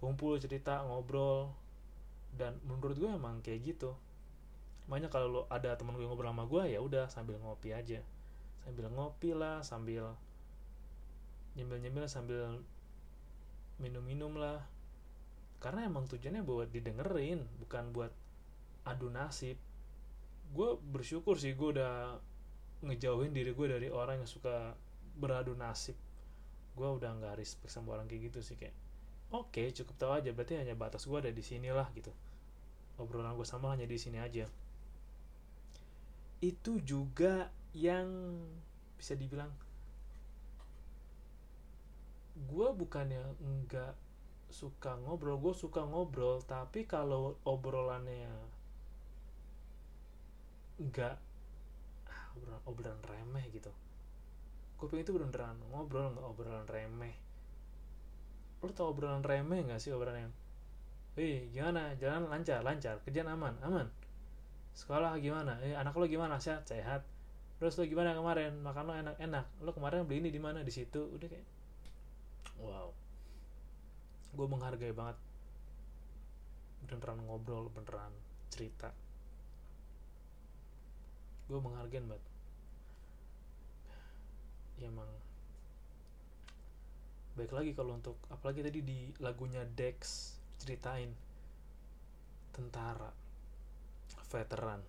kumpul 0.00 0.40
cerita 0.42 0.82
ngobrol 0.82 1.52
dan 2.34 2.58
menurut 2.64 2.96
gue 2.96 3.10
emang 3.12 3.44
kayak 3.44 3.60
gitu. 3.76 3.92
Makanya 4.88 5.12
kalau 5.12 5.44
ada 5.46 5.76
temen 5.78 5.94
gue 5.94 6.08
ngobrol 6.08 6.32
sama 6.32 6.48
gue 6.48 6.74
ya 6.74 6.80
udah 6.82 7.06
sambil 7.06 7.38
ngopi 7.38 7.70
aja 7.70 8.00
sambil 8.62 8.86
ngopi 8.94 9.34
lah 9.34 9.60
sambil 9.66 10.14
nyemil-nyemil 11.58 12.06
sambil 12.08 12.62
minum-minum 13.82 14.38
lah. 14.38 14.62
Karena 15.62 15.86
emang 15.86 16.10
tujuannya 16.10 16.42
buat 16.42 16.70
didengerin 16.74 17.42
bukan 17.62 17.94
buat 17.94 18.12
adu 18.86 19.10
nasib. 19.10 19.58
Gue 20.52 20.76
bersyukur 20.78 21.38
sih 21.38 21.54
gue 21.54 21.78
udah 21.78 22.18
ngejauhin 22.82 23.30
diri 23.30 23.54
gue 23.54 23.66
dari 23.70 23.88
orang 23.90 24.22
yang 24.22 24.30
suka 24.30 24.74
beradu 25.18 25.54
nasib. 25.54 25.94
Gue 26.74 26.88
udah 26.88 27.14
nggak 27.18 27.38
respect 27.38 27.70
sama 27.70 27.94
orang 27.94 28.10
kayak 28.10 28.32
gitu 28.32 28.40
sih 28.42 28.56
kayak 28.56 28.74
oke 29.32 29.48
okay, 29.48 29.72
cukup 29.72 29.94
tahu 29.96 30.12
aja 30.12 30.28
berarti 30.36 30.60
hanya 30.60 30.76
batas 30.76 31.08
gue 31.08 31.16
ada 31.16 31.32
di 31.32 31.44
sini 31.44 31.70
lah 31.70 31.88
gitu. 31.94 32.10
Obrolan 33.00 33.36
gue 33.38 33.46
sama 33.46 33.72
hanya 33.72 33.86
di 33.86 33.96
sini 33.96 34.18
aja. 34.18 34.44
Itu 36.42 36.82
juga 36.82 37.48
yang 37.72 38.08
bisa 39.00 39.16
dibilang 39.16 39.50
gue 42.36 42.68
bukannya 42.72 43.20
nggak 43.40 43.94
suka 44.52 44.96
ngobrol 45.04 45.40
gue 45.40 45.54
suka 45.56 45.84
ngobrol 45.84 46.44
tapi 46.44 46.84
kalau 46.84 47.36
obrolannya 47.48 48.28
nggak 50.80 51.16
ah, 52.08 52.24
obrolan, 52.36 52.62
obrolan 52.68 53.00
remeh 53.04 53.44
gitu 53.52 53.72
gue 54.76 54.86
pengen 54.88 55.04
itu 55.04 55.12
beneran 55.16 55.56
ngobrol 55.72 56.12
nggak 56.12 56.26
obrolan 56.28 56.68
remeh 56.68 57.16
lo 58.60 58.70
tau 58.70 58.92
obrolan 58.92 59.24
remeh 59.24 59.64
nggak 59.64 59.80
sih 59.80 59.90
obrolan 59.90 60.28
yang 60.28 60.34
Wih, 61.12 61.44
gimana? 61.52 61.92
Jalan 62.00 62.24
lancar, 62.32 62.64
lancar. 62.64 62.96
Kerjaan 63.04 63.36
aman, 63.36 63.52
aman. 63.60 63.84
Sekolah 64.72 65.20
gimana? 65.20 65.60
Eh, 65.60 65.76
anak 65.76 65.92
lo 65.92 66.08
gimana? 66.08 66.40
Sehat, 66.40 66.64
sehat. 66.64 67.04
Terus 67.62 67.78
lo 67.78 67.86
gimana 67.86 68.10
kemarin? 68.10 68.58
Makan 68.58 68.84
lo 68.90 68.94
enak-enak. 68.98 69.46
Lo 69.62 69.70
kemarin 69.70 70.02
beli 70.02 70.26
ini 70.26 70.34
di 70.34 70.42
mana? 70.42 70.66
Di 70.66 70.74
situ. 70.74 70.98
Udah 70.98 71.30
kayak 71.30 71.46
wow. 72.58 72.90
Gue 74.34 74.46
menghargai 74.50 74.90
banget 74.90 75.14
beneran 76.90 77.22
ngobrol, 77.22 77.70
beneran 77.70 78.10
cerita. 78.50 78.90
Gue 81.46 81.62
menghargai 81.62 82.02
banget. 82.02 82.24
Ya 84.82 84.90
emang 84.90 85.06
baik 87.38 87.54
lagi 87.54 87.78
kalau 87.78 87.94
untuk 87.94 88.18
apalagi 88.26 88.66
tadi 88.66 88.82
di 88.82 89.06
lagunya 89.22 89.62
Dex 89.62 90.34
ceritain 90.58 91.14
tentara 92.50 93.14
veteran 94.28 94.82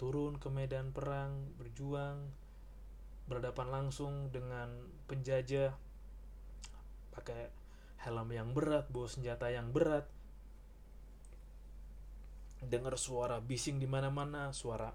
turun 0.00 0.36
ke 0.40 0.48
medan 0.48 0.90
perang 0.90 1.52
berjuang 1.56 2.30
berhadapan 3.26 3.68
langsung 3.70 4.28
dengan 4.34 4.68
penjajah 5.06 5.72
pakai 7.14 7.48
helm 8.02 8.28
yang 8.34 8.50
berat 8.50 8.90
bawa 8.90 9.06
senjata 9.06 9.48
yang 9.52 9.70
berat. 9.70 10.08
Dengar 12.62 12.94
suara 12.98 13.42
bising 13.42 13.82
di 13.82 13.90
mana-mana 13.90 14.54
suara 14.54 14.90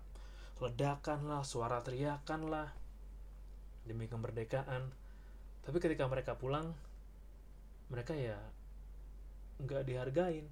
ledakan 0.58 1.28
lah 1.28 1.44
suara 1.44 1.84
teriakan 1.84 2.42
lah 2.48 2.68
demi 3.84 4.08
kemerdekaan. 4.12 4.92
Tapi 5.64 5.78
ketika 5.84 6.08
mereka 6.08 6.36
pulang 6.40 6.76
mereka 7.88 8.12
ya 8.16 8.36
nggak 9.58 9.88
dihargain 9.88 10.46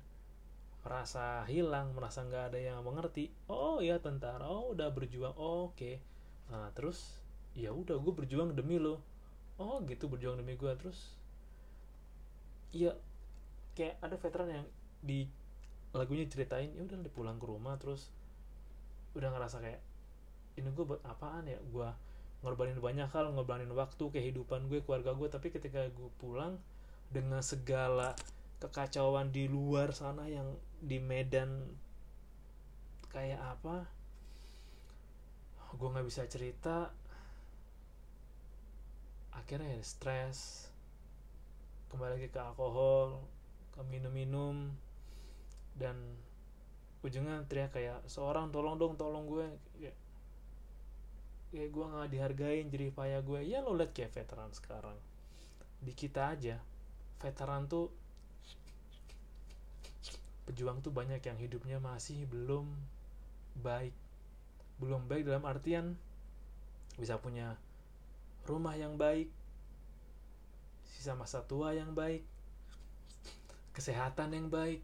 merasa 0.86 1.42
hilang 1.50 1.98
merasa 1.98 2.22
nggak 2.22 2.54
ada 2.54 2.60
yang 2.62 2.80
mengerti. 2.86 3.34
Oh 3.50 3.82
ya 3.82 3.98
tentara. 3.98 4.46
Oh 4.46 4.72
udah 4.77 4.94
berjuang. 4.94 5.34
Oh, 5.34 5.74
oke. 5.74 5.82
Okay. 5.82 5.98
nah 6.46 6.70
terus 6.77 7.18
ya 7.58 7.74
udah 7.74 7.98
gue 7.98 8.13
berjuang 8.13 8.54
demi 8.54 8.77
lo. 8.77 9.01
Oh 9.58 9.82
gitu 9.89 10.06
berjuang 10.06 10.38
demi 10.38 10.54
gue 10.54 10.70
terus 10.77 11.18
ya 12.70 12.94
kayak 13.74 13.98
ada 14.04 14.13
veteran 14.20 14.62
yang 14.62 14.68
di 15.01 15.25
lagunya 15.96 16.27
ceritain 16.30 16.70
ya 16.77 16.86
udah 16.86 17.01
pulang 17.10 17.42
ke 17.42 17.50
rumah. 17.50 17.82
Terus 17.82 18.13
udah 19.18 19.34
ngerasa 19.34 19.58
kayak 19.58 19.82
ini 20.62 20.70
gue 20.70 20.86
buat 20.86 21.01
apaan 21.01 21.50
ya? 21.50 21.58
Gue 21.74 21.89
ngorbanin 22.46 22.77
banyak 22.77 23.10
hal 23.10 23.34
ngorbanin 23.34 23.74
waktu 23.74 24.06
kehidupan 24.13 24.70
gue 24.70 24.86
keluarga 24.86 25.18
gue 25.18 25.25
tapi 25.34 25.50
ketika 25.50 25.89
gue 25.89 26.10
pulang 26.22 26.62
dengan 27.10 27.42
segala 27.42 28.13
kekacauan 28.65 29.29
di 29.29 29.45
luar 29.45 29.93
sana 29.93 30.25
yang 30.25 30.57
di 30.81 30.98
Medan 30.98 31.69
kayak 33.13 33.38
apa? 33.38 33.86
Gue 35.77 35.93
nggak 35.93 36.07
bisa 36.10 36.25
cerita. 36.25 36.89
Akhirnya 39.38 39.77
ya 39.77 39.84
stres. 39.86 40.72
Kembali 41.93 42.17
lagi 42.17 42.27
ke 42.34 42.41
alkohol 42.41 43.22
ke 43.69 43.86
minum-minum. 43.86 44.74
Dan 45.77 46.17
ujungnya 47.05 47.45
teriak 47.45 47.77
kayak 47.77 48.01
seorang 48.10 48.50
tolong 48.50 48.81
dong 48.81 48.98
tolong 48.98 49.29
gue. 49.29 49.45
Ya, 49.77 49.93
kayak 51.53 51.69
gue 51.69 51.86
nggak 51.86 52.10
dihargain 52.10 52.65
jadi 52.74 52.89
payah 52.89 53.22
gue. 53.22 53.45
Ya 53.45 53.62
lo 53.62 53.77
liat 53.77 53.93
kayak 53.93 54.17
veteran 54.17 54.50
sekarang. 54.57 54.98
Di 55.86 55.93
kita 55.93 56.34
aja 56.34 56.57
veteran 57.22 57.69
tuh 57.69 58.05
pejuang 60.46 60.82
tuh 60.86 60.94
banyak 60.94 61.22
yang 61.25 61.38
hidupnya 61.42 61.78
masih 61.82 62.30
belum 62.30 62.70
baik. 63.62 63.94
Belum 64.78 65.06
baik 65.10 65.25
dalam 65.25 65.46
artian 65.46 65.98
bisa 66.96 67.20
punya 67.20 67.60
rumah 68.48 68.78
yang 68.78 68.96
baik 68.96 69.28
sisa 70.96 71.12
masa 71.12 71.44
tua 71.44 71.75
yang 71.75 71.92
baik 71.92 72.24
kesehatan 73.75 74.32
yang 74.32 74.48
baik. 74.48 74.80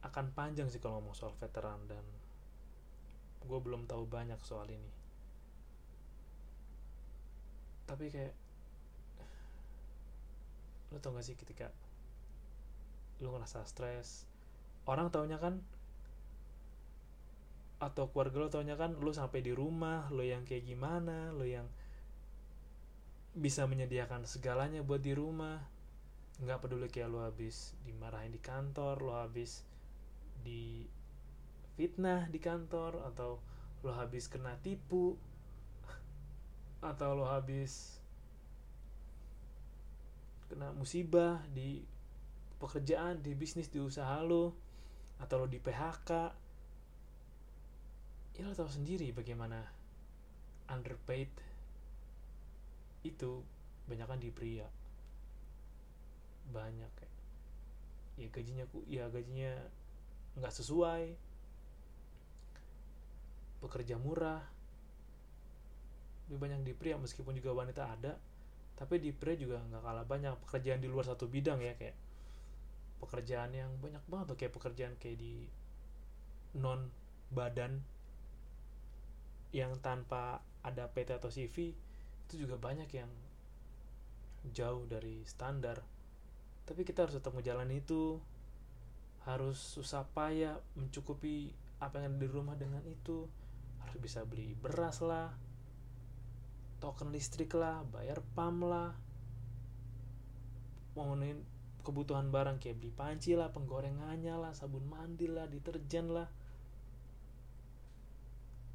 Akan 0.00 0.32
panjang 0.32 0.72
sih 0.72 0.80
kalau 0.80 1.04
ngomong 1.04 1.12
soal 1.12 1.36
veteran 1.36 1.76
dan 1.84 2.00
gue 3.44 3.58
belum 3.60 3.84
tahu 3.84 4.08
banyak 4.08 4.40
soal 4.40 4.64
ini. 4.72 4.90
Tapi 7.84 8.08
kayak 8.08 8.32
lo 10.92 10.98
tau 11.00 11.14
gak 11.16 11.24
sih 11.24 11.36
ketika 11.38 11.72
lo 13.22 13.32
ngerasa 13.32 13.62
stres 13.64 14.28
orang 14.84 15.08
taunya 15.08 15.40
kan 15.40 15.62
atau 17.80 18.08
keluarga 18.10 18.36
lo 18.44 18.48
taunya 18.52 18.76
kan 18.76 18.96
lo 18.96 19.12
sampai 19.12 19.44
di 19.44 19.52
rumah 19.52 20.08
lo 20.12 20.24
yang 20.24 20.44
kayak 20.48 20.64
gimana 20.68 21.32
lo 21.32 21.44
yang 21.44 21.68
bisa 23.34 23.66
menyediakan 23.66 24.30
segalanya 24.30 24.86
buat 24.86 25.02
di 25.02 25.10
rumah. 25.12 25.58
Nggak 26.38 26.66
peduli 26.66 26.86
kayak 26.86 27.10
lo 27.10 27.26
habis 27.26 27.74
dimarahin 27.82 28.30
di 28.30 28.38
kantor 28.42 29.02
lo 29.02 29.18
habis 29.18 29.66
di 30.46 30.86
fitnah 31.74 32.30
di 32.30 32.38
kantor 32.38 33.02
atau 33.10 33.42
lo 33.82 33.90
habis 33.94 34.30
kena 34.30 34.54
tipu 34.62 35.18
atau 36.90 37.10
lo 37.18 37.26
habis 37.26 37.98
kena 40.48 40.72
musibah 40.76 41.40
di 41.50 41.82
pekerjaan 42.60 43.20
di 43.20 43.32
bisnis 43.36 43.68
di 43.68 43.80
usaha 43.80 44.20
lo 44.24 44.54
atau 45.20 45.44
lo 45.44 45.46
di 45.46 45.60
PHK 45.60 46.10
ya 48.34 48.42
lo 48.44 48.54
tahu 48.56 48.70
sendiri 48.70 49.14
bagaimana 49.14 49.62
underpaid 50.70 51.30
itu 53.04 53.44
banyak 53.84 54.06
kan 54.08 54.18
di 54.18 54.32
pria 54.32 54.66
banyak 56.50 56.92
ya 58.16 58.28
gajinya 58.30 58.64
ya 58.86 59.04
gajinya 59.10 59.52
nggak 60.38 60.54
sesuai 60.54 61.14
pekerja 63.62 63.96
murah 63.98 64.42
lebih 66.28 66.40
banyak 66.40 66.60
di 66.64 66.72
pria 66.72 66.96
meskipun 66.96 67.36
juga 67.36 67.52
wanita 67.52 67.82
ada 67.84 68.16
tapi 68.74 68.98
di 68.98 69.14
pria 69.14 69.38
juga 69.38 69.62
nggak 69.62 69.82
kalah 69.82 70.06
banyak. 70.06 70.34
Pekerjaan 70.46 70.82
di 70.82 70.90
luar 70.90 71.06
satu 71.06 71.30
bidang 71.30 71.62
ya 71.62 71.78
kayak 71.78 71.94
pekerjaan 72.98 73.54
yang 73.54 73.70
banyak 73.78 74.02
banget 74.10 74.26
tuh. 74.34 74.38
Kayak 74.38 74.54
pekerjaan 74.58 74.94
kayak 74.98 75.18
di 75.18 75.46
non 76.58 76.90
badan 77.30 77.82
yang 79.54 79.78
tanpa 79.78 80.42
ada 80.66 80.90
PT 80.90 81.14
atau 81.14 81.30
CV 81.30 81.70
itu 82.26 82.34
juga 82.34 82.58
banyak 82.58 82.90
yang 82.90 83.10
jauh 84.50 84.82
dari 84.90 85.22
standar. 85.22 85.78
Tapi 86.66 86.82
kita 86.82 87.06
harus 87.06 87.14
tetap 87.14 87.30
menjalani 87.30 87.78
itu. 87.78 88.18
Harus 89.24 89.56
susah 89.56 90.04
payah 90.12 90.60
mencukupi 90.76 91.48
apa 91.80 92.02
yang 92.02 92.18
ada 92.18 92.26
di 92.26 92.28
rumah 92.28 92.58
dengan 92.58 92.82
itu. 92.90 93.30
Harus 93.86 93.96
bisa 94.02 94.26
beli 94.26 94.58
beras 94.58 94.98
lah 94.98 95.53
token 96.84 97.16
listrik 97.16 97.56
lah 97.56 97.80
bayar 97.88 98.20
pam 98.36 98.60
lah. 98.60 98.92
Memenuhi 100.92 101.40
kebutuhan 101.80 102.28
barang 102.28 102.60
kayak 102.60 102.76
beli 102.76 102.92
panci 102.92 103.32
lah 103.32 103.48
penggorengannya 103.48 104.36
lah 104.36 104.52
sabun 104.52 104.84
mandi 104.84 105.24
lah 105.24 105.48
deterjen 105.48 106.12
lah. 106.12 106.28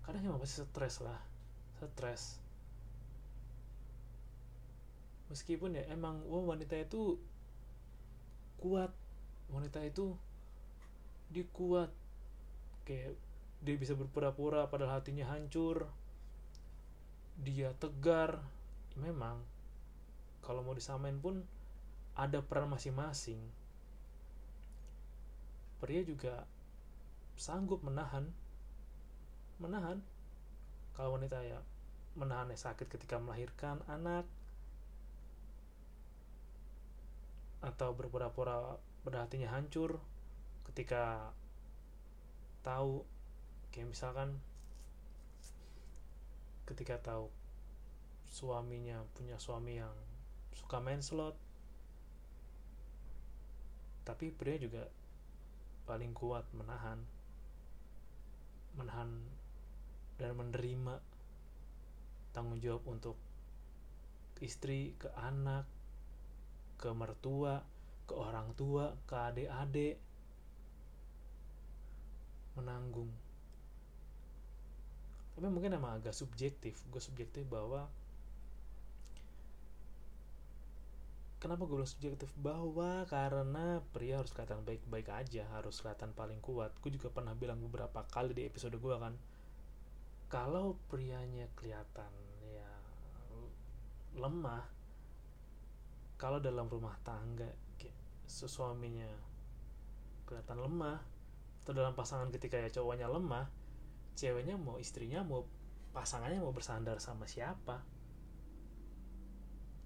Kadang 0.02 0.26
emang 0.26 0.42
pasti 0.42 0.66
stres 0.66 1.06
lah 1.06 1.22
stres. 1.78 2.42
Meskipun 5.30 5.78
ya 5.78 5.86
emang 5.94 6.26
wanita 6.26 6.74
itu 6.82 7.22
kuat. 8.58 8.90
Wanita 9.54 9.86
itu 9.86 10.18
dia 11.30 11.46
kuat 11.54 11.94
kayak 12.90 13.14
dia 13.62 13.76
bisa 13.78 13.94
berpura-pura 13.94 14.66
padahal 14.66 14.98
hatinya 14.98 15.30
hancur 15.30 15.86
dia 17.40 17.72
tegar 17.80 18.44
memang. 19.00 19.40
Kalau 20.44 20.66
mau 20.66 20.76
disamain 20.76 21.16
pun 21.16 21.44
ada 22.18 22.44
peran 22.44 22.68
masing-masing. 22.68 23.40
Pria 25.80 26.04
juga 26.04 26.44
sanggup 27.40 27.80
menahan 27.80 28.28
menahan. 29.60 30.04
Kalau 30.96 31.16
wanita 31.16 31.40
ya 31.44 31.60
menahan 32.20 32.52
sakit 32.52 32.88
ketika 32.92 33.20
melahirkan 33.20 33.80
anak. 33.88 34.28
Atau 37.60 37.92
berpura-pura 37.96 38.80
pada 39.04 39.24
hatinya 39.24 39.52
hancur 39.52 40.00
ketika 40.72 41.32
tahu 42.64 43.04
kayak 43.72 43.92
misalkan 43.92 44.40
ketika 46.70 47.02
tahu 47.02 47.26
suaminya 48.30 49.02
punya 49.18 49.42
suami 49.42 49.82
yang 49.82 49.96
suka 50.54 50.78
main 50.78 51.02
slot 51.02 51.34
tapi 54.06 54.30
pria 54.30 54.62
juga 54.62 54.86
paling 55.90 56.14
kuat 56.14 56.46
menahan 56.54 57.02
menahan 58.78 59.10
dan 60.22 60.38
menerima 60.38 61.02
tanggung 62.38 62.62
jawab 62.62 62.86
untuk 62.86 63.18
istri 64.46 64.94
ke 65.02 65.10
anak 65.18 65.66
ke 66.78 66.94
mertua 66.94 67.66
ke 68.06 68.14
orang 68.14 68.54
tua 68.54 68.94
ke 69.10 69.16
adik-adik 69.18 69.98
menanggung 72.56 73.10
tapi 75.40 75.48
mungkin 75.48 75.72
emang 75.72 76.04
agak 76.04 76.12
subjektif. 76.12 76.84
Gue 76.92 77.00
subjektif 77.00 77.48
bahwa 77.48 77.88
kenapa 81.40 81.64
gue 81.64 81.80
bilang 81.80 81.88
subjektif? 81.88 82.36
Bahwa 82.36 83.08
karena 83.08 83.80
pria 83.96 84.20
harus 84.20 84.36
kelihatan 84.36 84.68
baik-baik 84.68 85.08
aja 85.08 85.48
harus 85.56 85.80
kelihatan 85.80 86.12
paling 86.12 86.44
kuat. 86.44 86.76
Gue 86.84 86.92
juga 86.92 87.08
pernah 87.08 87.32
bilang 87.32 87.64
beberapa 87.64 88.04
kali 88.12 88.36
di 88.36 88.44
episode 88.44 88.76
gue 88.76 88.96
kan 89.00 89.16
kalau 90.28 90.76
prianya 90.92 91.48
kelihatan 91.56 92.12
ya 92.44 92.72
lemah 94.20 94.68
kalau 96.20 96.44
dalam 96.44 96.68
rumah 96.68 97.00
tangga 97.08 97.48
suaminya 98.28 99.08
kelihatan 100.28 100.60
lemah 100.60 101.00
atau 101.64 101.72
dalam 101.72 101.96
pasangan 101.96 102.28
ketika 102.30 102.60
ya 102.60 102.70
cowoknya 102.70 103.08
lemah 103.08 103.48
ceweknya 104.20 104.60
mau 104.60 104.76
istrinya 104.76 105.24
mau 105.24 105.48
pasangannya 105.96 106.44
mau 106.44 106.52
bersandar 106.52 107.00
sama 107.00 107.24
siapa? 107.24 107.80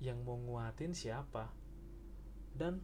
Yang 0.02 0.18
mau 0.26 0.42
nguatin 0.42 0.98
siapa? 0.98 1.54
Dan 2.58 2.82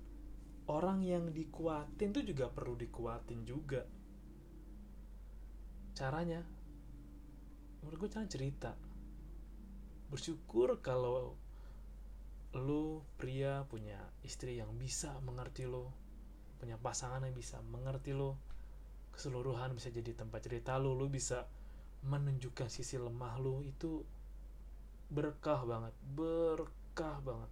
orang 0.70 1.02
yang 1.02 1.34
dikuatin 1.34 2.14
tuh 2.14 2.22
juga 2.22 2.54
perlu 2.54 2.78
dikuatin 2.78 3.42
juga. 3.50 3.82
Caranya 5.98 6.46
menurut 7.82 7.98
gue 8.06 8.10
cara 8.14 8.30
cerita. 8.30 8.72
Bersyukur 10.14 10.78
kalau 10.86 11.34
lu 12.58 13.06
pria 13.18 13.66
punya 13.70 13.98
istri 14.26 14.58
yang 14.58 14.74
bisa 14.78 15.14
mengerti 15.22 15.70
lo 15.70 15.94
punya 16.58 16.82
pasangan 16.82 17.22
yang 17.22 17.38
bisa 17.38 17.62
mengerti 17.62 18.10
lo 18.10 18.42
keseluruhan 19.20 19.76
bisa 19.76 19.92
jadi 19.92 20.16
tempat 20.16 20.48
cerita 20.48 20.80
lo 20.80 20.96
lu 20.96 21.12
bisa 21.12 21.44
menunjukkan 22.08 22.72
sisi 22.72 22.96
lemah 22.96 23.36
lu 23.36 23.60
itu 23.68 24.00
berkah 25.12 25.68
banget 25.68 25.92
berkah 26.16 27.20
banget. 27.20 27.52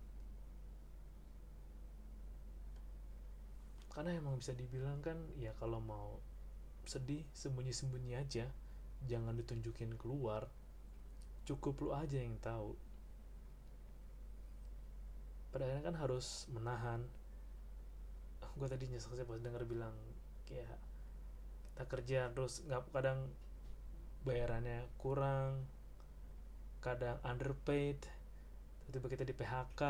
Karena 3.91 4.15
emang 4.15 4.39
bisa 4.39 4.55
dibilang 4.55 5.03
kan 5.03 5.19
ya 5.35 5.51
kalau 5.59 5.83
mau 5.83 6.23
sedih 6.87 7.27
sembunyi-sembunyi 7.35 8.15
aja 8.15 8.47
jangan 9.03 9.35
ditunjukin 9.35 9.99
keluar 9.99 10.47
cukup 11.43 11.75
lu 11.83 11.89
aja 11.91 12.15
yang 12.15 12.39
tahu. 12.39 12.79
Pada 15.51 15.67
akhirnya 15.67 15.83
kan 15.83 15.99
harus 15.99 16.47
menahan. 16.47 17.03
Gue 18.55 18.71
tadi 18.71 18.87
nyesel 18.87 19.19
sih 19.19 19.27
pas 19.27 19.35
denger 19.35 19.67
bilang 19.67 19.91
kayak 20.47 20.86
kita 21.77 21.85
kerja 21.85 22.33
terus 22.33 22.65
nggak 22.65 22.89
kadang 22.89 23.29
bayarannya 24.25 24.89
kurang 24.97 25.61
kadang 26.81 27.21
underpaid 27.21 28.01
tiba-tiba 28.89 29.13
kita 29.13 29.23
di 29.29 29.35
PHK 29.37 29.81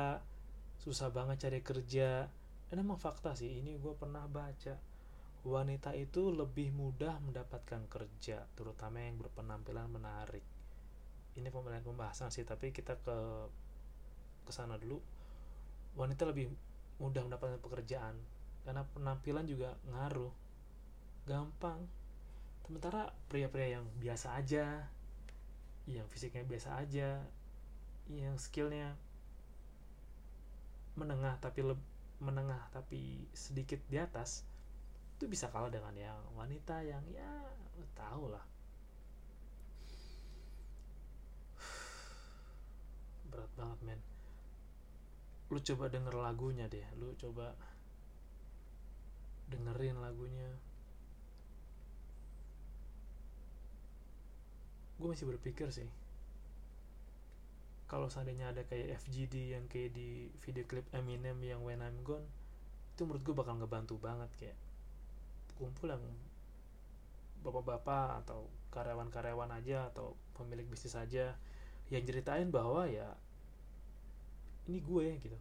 susah 0.81 1.09
banget 1.09 1.47
cari 1.47 1.59
kerja. 1.63 2.27
Dan 2.67 2.83
emang 2.83 2.99
fakta 2.99 3.31
sih 3.31 3.63
ini 3.63 3.79
gue 3.79 3.95
pernah 3.95 4.27
baca 4.27 4.75
wanita 5.47 5.95
itu 5.95 6.27
lebih 6.35 6.75
mudah 6.75 7.23
mendapatkan 7.23 7.87
kerja 7.87 8.43
terutama 8.51 8.99
yang 8.99 9.15
berpenampilan 9.15 9.87
menarik. 9.87 10.43
Ini 11.39 11.47
pemilihan 11.47 11.87
pembahasan 11.87 12.27
sih 12.27 12.43
tapi 12.43 12.75
kita 12.75 12.99
ke 12.99 13.17
ke 14.43 14.51
sana 14.51 14.75
dulu. 14.75 14.99
Wanita 15.95 16.27
lebih 16.27 16.51
mudah 16.99 17.23
mendapatkan 17.23 17.63
pekerjaan 17.63 18.19
karena 18.67 18.83
penampilan 18.91 19.47
juga 19.47 19.79
ngaruh 19.87 20.46
gampang. 21.27 21.83
Sementara 22.63 23.11
pria-pria 23.27 23.79
yang 23.79 23.85
biasa 23.99 24.39
aja 24.39 24.87
yang 25.87 26.03
fisiknya 26.11 26.43
biasa 26.43 26.83
aja 26.83 27.23
yang 28.11 28.35
skillnya 28.35 28.91
menengah 30.99 31.39
tapi 31.39 31.63
menengah 32.19 32.59
tapi 32.75 33.23
sedikit 33.31 33.79
di 33.87 33.95
atas 33.95 34.43
itu 35.15 35.31
bisa 35.31 35.47
kalah 35.47 35.71
dengan 35.71 35.95
yang 35.95 36.19
wanita 36.35 36.83
yang 36.83 36.99
ya 37.07 37.31
tahu 37.95 38.29
lah. 38.35 38.43
Berat 43.31 43.51
banget 43.55 43.79
men. 43.87 44.01
Lu 45.47 45.63
coba 45.63 45.87
denger 45.87 46.19
lagunya 46.19 46.67
deh 46.67 46.83
lu 46.99 47.15
coba 47.15 47.55
dengerin 49.47 50.03
lagunya 50.03 50.51
gue 54.97 55.07
masih 55.07 55.29
berpikir 55.29 55.69
sih. 55.69 55.85
Kalau 57.87 58.11
seandainya 58.11 58.51
ada 58.51 58.67
kayak 58.67 58.99
FGD 59.07 59.55
yang 59.55 59.63
kayak 59.71 59.95
di 59.95 60.27
video 60.43 60.67
klip 60.67 60.83
Eminem 60.91 61.39
yang 61.39 61.63
When 61.63 61.79
I'm 61.79 62.03
Gone 62.03 62.27
itu 62.97 63.05
menurut 63.05 63.21
gue 63.21 63.35
bakal 63.37 63.61
ngebantu 63.61 63.95
banget 64.01 64.25
kayak 64.41 64.57
kumpul 65.53 65.93
yang 65.93 66.01
bapak-bapak 67.45 68.25
atau 68.25 68.49
karyawan-karyawan 68.73 69.53
aja 69.53 69.85
atau 69.93 70.17
pemilik 70.33 70.65
bisnis 70.65 70.97
aja 70.97 71.37
yang 71.93 72.03
ceritain 72.03 72.49
bahwa 72.49 72.89
ya 72.89 73.13
ini 74.65 74.81
gue 74.81 75.05
gitu. 75.21 75.37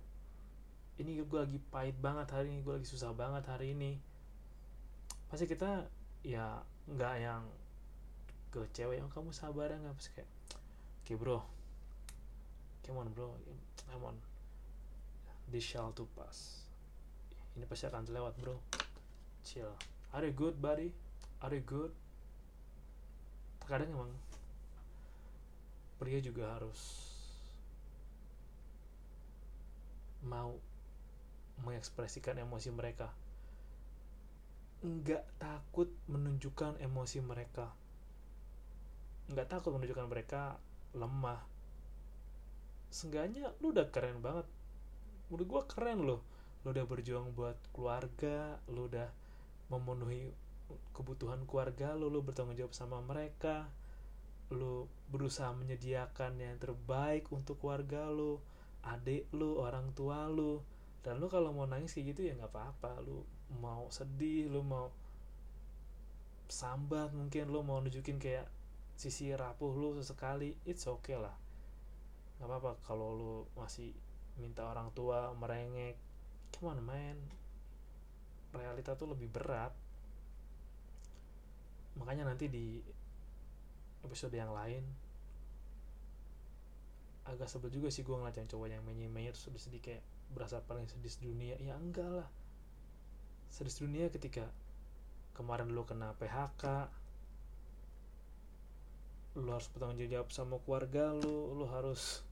Ini 1.00 1.24
gue 1.24 1.40
lagi 1.40 1.58
pahit 1.72 1.96
banget 1.96 2.28
hari 2.30 2.52
ini 2.52 2.60
gue 2.60 2.76
lagi 2.76 2.88
susah 2.88 3.16
banget 3.16 3.48
hari 3.48 3.72
ini. 3.72 3.96
Pasti 5.32 5.48
kita 5.48 5.88
ya 6.22 6.60
nggak 6.86 7.14
yang 7.18 7.42
ke 8.56 8.64
cewek 8.72 8.96
yang 8.96 9.12
kamu 9.12 9.36
sabar 9.36 9.68
nggak? 9.68 9.92
Pasti 9.92 10.10
kayak 10.16 10.30
oke 11.04 11.12
bro. 11.20 11.38
Come 12.88 13.04
on 13.04 13.08
bro. 13.12 13.36
Come 13.92 14.08
on. 14.08 14.16
This 15.52 15.68
shall 15.68 15.92
to 15.92 16.08
pass. 16.16 16.64
Ini 17.52 17.68
pasti 17.68 17.84
akan 17.84 18.08
lewat 18.08 18.40
bro. 18.40 18.56
Chill. 19.44 19.68
Are 20.16 20.24
you 20.24 20.32
good 20.32 20.56
buddy? 20.56 20.96
Are 21.44 21.52
you 21.52 21.60
good? 21.60 21.92
Terkadang 23.60 23.92
emang 23.92 24.12
pria 26.00 26.20
juga 26.24 26.56
harus 26.56 27.12
mau 30.24 30.56
mengekspresikan 31.60 32.40
emosi 32.40 32.72
mereka. 32.72 33.12
Nggak 34.80 35.24
takut 35.36 35.92
menunjukkan 36.08 36.80
emosi 36.80 37.20
mereka 37.20 37.68
nggak 39.30 39.48
takut 39.50 39.74
menunjukkan 39.74 40.06
mereka 40.06 40.58
lemah. 40.94 41.42
Seenggaknya 42.90 43.50
lu 43.58 43.74
udah 43.74 43.90
keren 43.90 44.22
banget. 44.22 44.46
Menurut 45.28 45.46
gue 45.46 45.62
keren 45.70 46.00
loh. 46.06 46.20
Lu 46.62 46.70
udah 46.70 46.86
berjuang 46.86 47.34
buat 47.34 47.58
keluarga 47.74 48.58
lu 48.70 48.86
udah 48.86 49.10
memenuhi 49.66 50.30
kebutuhan 50.94 51.46
keluarga 51.46 51.94
lu 51.94 52.10
lu 52.10 52.22
bertanggung 52.22 52.58
jawab 52.58 52.74
sama 52.74 52.98
mereka 52.98 53.70
lu 54.50 54.86
berusaha 55.10 55.50
menyediakan 55.54 56.38
yang 56.38 56.58
terbaik 56.58 57.26
untuk 57.34 57.58
keluarga 57.58 58.06
lu 58.10 58.38
adik 58.86 59.26
lu 59.34 59.58
orang 59.58 59.90
tua 59.98 60.30
lu. 60.30 60.62
Dan 61.02 61.22
lu 61.22 61.26
kalau 61.30 61.54
mau 61.54 61.66
nangis 61.66 61.94
kayak 61.94 62.14
gitu 62.14 62.30
ya 62.30 62.32
nggak 62.38 62.50
apa-apa. 62.54 63.02
Lu 63.02 63.26
mau 63.58 63.90
sedih 63.90 64.46
lu 64.50 64.62
mau 64.62 64.90
sambat 66.46 67.10
mungkin 67.10 67.50
lu 67.50 67.62
mau 67.66 67.82
nunjukin 67.82 68.22
kayak 68.22 68.46
sisi 68.96 69.28
rapuh 69.36 69.76
lu 69.76 69.92
sesekali 70.00 70.56
it's 70.64 70.88
okay 70.88 71.20
lah. 71.20 71.36
Nggak 72.40 72.48
apa-apa 72.48 72.72
kalau 72.84 73.12
lu 73.12 73.34
masih 73.54 73.92
minta 74.40 74.64
orang 74.64 74.88
tua 74.96 75.32
merengek. 75.36 76.00
Come 76.56 76.72
on 76.72 76.80
man. 76.80 77.16
Realita 78.56 78.96
tuh 78.96 79.12
lebih 79.12 79.28
berat. 79.28 79.72
Makanya 82.00 82.28
nanti 82.28 82.48
di 82.48 82.80
episode 84.04 84.32
yang 84.32 84.52
lain 84.52 84.84
agak 87.26 87.50
sebel 87.50 87.74
juga 87.74 87.90
sih 87.90 88.06
gue 88.06 88.14
ngeliat 88.14 88.38
yang 88.38 88.46
cowok 88.46 88.68
yang 88.70 88.82
menye-menye 88.86 89.34
terus 89.34 89.50
sedih-sedih 89.50 89.82
kayak 89.82 90.02
berasa 90.30 90.62
paling 90.62 90.86
sedih 90.86 91.10
dunia 91.18 91.58
ya 91.58 91.74
enggak 91.74 92.06
lah. 92.06 92.28
Sedih 93.50 93.74
dunia 93.82 94.06
ketika 94.14 94.46
kemarin 95.34 95.74
lu 95.74 95.82
kena 95.82 96.14
PHK 96.16 96.86
lu 99.36 99.52
harus 99.52 99.68
bertanggung 99.68 100.08
jawab 100.08 100.32
sama 100.32 100.56
keluarga 100.64 101.12
lu 101.12 101.52
lu 101.52 101.68
harus 101.68 102.24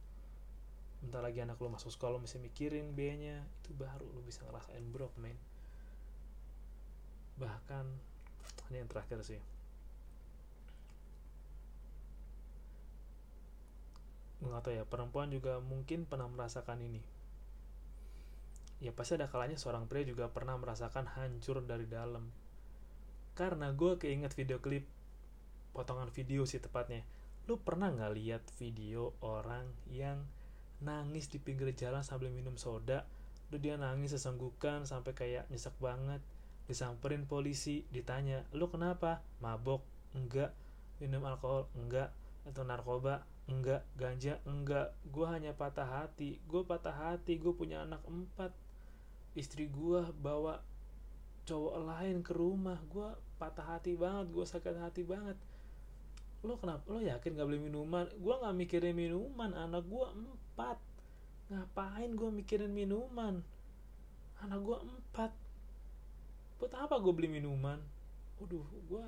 bentar 1.04 1.20
lagi 1.20 1.44
anak 1.44 1.60
lu 1.60 1.68
masuk 1.68 1.92
sekolah 1.92 2.16
mesti 2.16 2.40
mikirin 2.40 2.96
biayanya 2.96 3.44
itu 3.60 3.76
baru 3.76 4.08
lu 4.08 4.24
bisa 4.24 4.40
ngerasain 4.48 4.84
broke 4.88 5.14
man 5.20 5.36
bahkan 7.36 7.84
ini 8.70 8.82
yang 8.82 8.88
terakhir 8.88 9.20
sih. 9.26 9.40
Nggak 14.44 14.60
tahu 14.60 14.74
ya 14.76 14.84
perempuan 14.84 15.32
juga 15.32 15.58
mungkin 15.60 16.04
pernah 16.04 16.28
merasakan 16.28 16.84
ini. 16.84 17.00
Ya 18.82 18.92
pasti 18.92 19.16
ada 19.16 19.30
kalanya 19.30 19.56
seorang 19.56 19.88
pria 19.88 20.04
juga 20.04 20.28
pernah 20.28 20.58
merasakan 20.60 21.08
hancur 21.16 21.64
dari 21.64 21.88
dalam. 21.88 22.28
Karena 23.34 23.72
gue 23.72 23.96
keinget 23.96 24.36
video 24.36 24.60
klip 24.60 24.84
potongan 25.74 26.08
video 26.14 26.46
sih 26.46 26.62
tepatnya. 26.62 27.02
Lu 27.50 27.58
pernah 27.58 27.90
nggak 27.90 28.14
lihat 28.14 28.42
video 28.56 29.12
orang 29.20 29.66
yang 29.90 30.22
nangis 30.80 31.26
di 31.28 31.42
pinggir 31.42 31.74
jalan 31.74 32.06
sambil 32.06 32.30
minum 32.30 32.54
soda? 32.54 33.04
Lu 33.50 33.58
dia 33.58 33.74
nangis 33.74 34.14
sesenggukan 34.14 34.86
sampai 34.86 35.12
kayak 35.12 35.50
nyesek 35.50 35.74
banget. 35.82 36.22
Disamperin 36.64 37.28
polisi 37.28 37.84
ditanya 37.92 38.46
lu 38.56 38.70
kenapa? 38.70 39.20
Mabok? 39.42 39.84
Enggak. 40.16 40.54
Minum 41.02 41.26
alkohol? 41.26 41.68
Enggak. 41.76 42.14
Atau 42.48 42.64
narkoba? 42.64 43.26
Enggak. 43.50 43.84
Ganja? 43.98 44.40
Enggak. 44.48 44.96
Gue 45.10 45.28
hanya 45.28 45.52
patah 45.52 45.84
hati. 45.84 46.40
Gue 46.48 46.64
patah 46.64 46.96
hati. 46.96 47.36
Gue 47.36 47.52
punya 47.52 47.84
anak 47.84 48.00
empat. 48.08 48.56
Istri 49.36 49.68
gue 49.68 50.00
bawa 50.16 50.64
cowok 51.44 51.76
lain 51.84 52.24
ke 52.24 52.32
rumah. 52.32 52.80
Gue 52.88 53.12
patah 53.36 53.76
hati 53.76 53.92
banget. 53.92 54.32
Gue 54.32 54.48
sakit 54.48 54.80
hati 54.80 55.04
banget 55.04 55.36
lo 56.44 56.60
kenapa? 56.60 56.84
Lo 56.92 57.00
yakin 57.00 57.40
gak 57.40 57.48
beli 57.48 57.60
minuman? 57.60 58.04
Gue 58.20 58.34
nggak 58.36 58.54
mikirin 58.54 58.92
minuman. 58.92 59.50
Anak 59.56 59.88
gue 59.88 60.06
empat. 60.12 60.78
Ngapain 61.48 62.10
gue 62.12 62.30
mikirin 62.30 62.72
minuman? 62.72 63.40
Anak 64.44 64.60
gue 64.60 64.78
empat. 64.84 65.32
Buat 66.60 66.72
apa 66.76 67.00
gue 67.00 67.12
beli 67.16 67.28
minuman? 67.32 67.80
Waduh 68.36 68.64
gue 68.64 69.04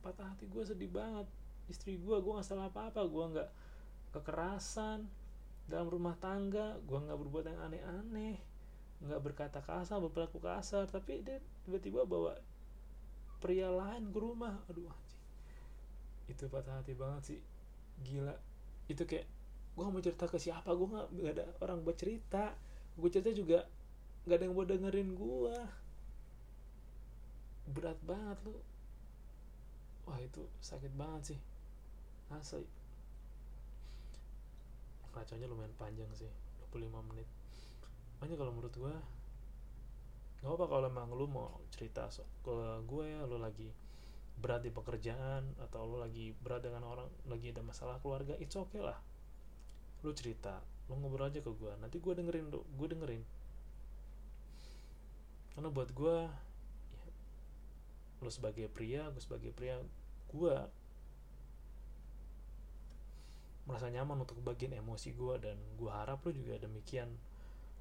patah 0.00 0.30
hati 0.30 0.46
gue 0.46 0.62
sedih 0.62 0.90
banget. 0.90 1.26
Istri 1.66 1.98
gue 1.98 2.16
gue 2.22 2.32
nggak 2.32 2.46
salah 2.46 2.70
apa 2.70 2.94
apa 2.94 3.02
gue 3.02 3.24
nggak 3.34 3.50
kekerasan 4.14 5.10
dalam 5.66 5.90
rumah 5.90 6.14
tangga. 6.22 6.78
Gue 6.86 7.02
nggak 7.02 7.18
berbuat 7.18 7.50
yang 7.50 7.60
aneh-aneh. 7.66 8.38
Nggak 9.02 9.20
berkata 9.26 9.58
kasar 9.58 9.98
berperilaku 9.98 10.38
kasar. 10.38 10.86
Tapi 10.86 11.26
dia 11.26 11.42
tiba-tiba 11.66 12.06
bawa 12.06 12.38
pria 13.42 13.74
lain 13.74 14.14
ke 14.14 14.18
rumah. 14.22 14.62
Aduh 14.70 15.05
itu 16.36 16.52
patah 16.52 16.84
hati 16.84 16.92
banget 16.92 17.22
sih. 17.32 17.40
Gila. 18.04 18.36
Itu 18.92 19.08
kayak 19.08 19.24
gue 19.76 19.84
mau 19.88 20.00
cerita 20.04 20.28
ke 20.28 20.36
siapa 20.36 20.72
gue 20.76 20.88
nggak 20.88 21.06
gak 21.16 21.32
ada 21.40 21.44
orang 21.64 21.80
buat 21.80 21.96
cerita. 21.96 22.52
Gue 23.00 23.08
cerita 23.08 23.32
juga 23.32 23.64
nggak 24.28 24.36
ada 24.36 24.44
yang 24.44 24.54
mau 24.54 24.68
dengerin 24.68 25.10
gue 25.16 25.56
berat 27.72 27.96
banget 28.04 28.36
lu. 28.44 28.60
Wah 30.04 30.20
itu 30.20 30.44
sakit 30.60 30.92
banget 30.92 31.34
sih. 31.34 31.40
Asli. 32.28 32.68
Kacanya 35.16 35.48
lumayan 35.48 35.72
panjang 35.80 36.12
sih 36.12 36.28
25 36.68 37.08
menit. 37.08 37.24
Makanya 38.20 38.36
kalau 38.36 38.52
menurut 38.52 38.76
gue 38.76 38.96
nggak 40.44 40.52
apa 40.52 40.66
kalau 40.68 40.86
emang 40.86 41.08
lu 41.16 41.24
mau 41.24 41.58
cerita 41.72 42.12
so, 42.12 42.22
ke 42.44 42.52
gue 42.84 43.04
ya 43.08 43.24
lu 43.24 43.40
lagi 43.40 43.72
berat 44.36 44.60
di 44.60 44.68
pekerjaan 44.68 45.48
atau 45.64 45.88
lu 45.88 45.96
lagi 45.96 46.36
berat 46.44 46.68
dengan 46.68 46.84
orang 46.84 47.08
lagi 47.24 47.50
ada 47.56 47.64
masalah 47.64 47.96
keluarga 48.04 48.36
it's 48.36 48.56
okay 48.56 48.84
lah. 48.84 48.96
Lu 50.04 50.12
cerita 50.12 50.60
lu 50.86 50.94
ngobrol 51.02 51.26
aja 51.26 51.42
ke 51.42 51.50
gue 51.50 51.72
nanti 51.82 51.98
gue 51.98 52.12
dengerin 52.12 52.52
lu 52.52 52.60
gue 52.62 52.88
dengerin. 52.92 53.22
Karena 55.56 55.68
buat 55.72 55.88
gue 55.96 56.16
ya, 56.94 57.08
lu 58.20 58.30
sebagai 58.30 58.68
pria 58.68 59.08
gue 59.08 59.22
sebagai 59.24 59.50
pria 59.56 59.80
gue 60.30 60.56
merasa 63.66 63.90
nyaman 63.90 64.22
untuk 64.22 64.38
bagian 64.46 64.78
emosi 64.78 65.10
gue 65.16 65.34
dan 65.42 65.58
gue 65.80 65.90
harap 65.90 66.22
lu 66.22 66.30
juga 66.36 66.60
demikian. 66.60 67.08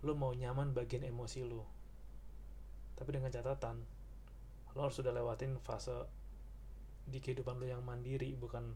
Lu 0.02 0.18
mau 0.18 0.32
nyaman 0.34 0.72
bagian 0.72 1.06
emosi 1.06 1.46
lu. 1.46 1.62
Tapi 2.96 3.10
dengan 3.12 3.30
catatan 3.30 3.84
lo 4.76 4.80
harus 4.88 4.98
sudah 5.00 5.16
lewatin 5.16 5.56
fase 5.64 5.94
di 7.06 7.22
kehidupan 7.22 7.62
lo 7.62 7.66
yang 7.70 7.86
mandiri 7.86 8.34
bukan 8.34 8.74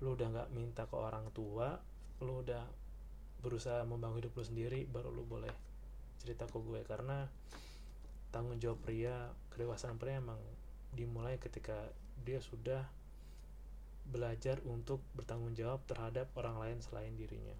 lo 0.00 0.16
udah 0.16 0.28
nggak 0.28 0.48
minta 0.52 0.84
ke 0.88 0.96
orang 0.96 1.28
tua 1.32 1.76
lo 2.24 2.40
udah 2.40 2.64
berusaha 3.44 3.84
membangun 3.84 4.24
hidup 4.24 4.32
lo 4.36 4.44
sendiri 4.44 4.88
baru 4.88 5.12
lo 5.12 5.22
boleh 5.22 5.52
cerita 6.20 6.48
ke 6.48 6.58
gue. 6.58 6.80
Karena 6.82 7.28
tanggung 8.32 8.58
jawab 8.58 8.80
pria 8.82 9.30
kedewasaan 9.52 10.00
pria 10.00 10.18
emang 10.18 10.40
dimulai 10.90 11.36
ketika 11.36 11.76
dia 12.24 12.40
sudah 12.40 12.82
belajar 14.06 14.62
untuk 14.64 15.02
bertanggung 15.14 15.52
jawab 15.54 15.82
terhadap 15.84 16.30
orang 16.34 16.56
lain 16.58 16.78
selain 16.80 17.12
dirinya. 17.14 17.54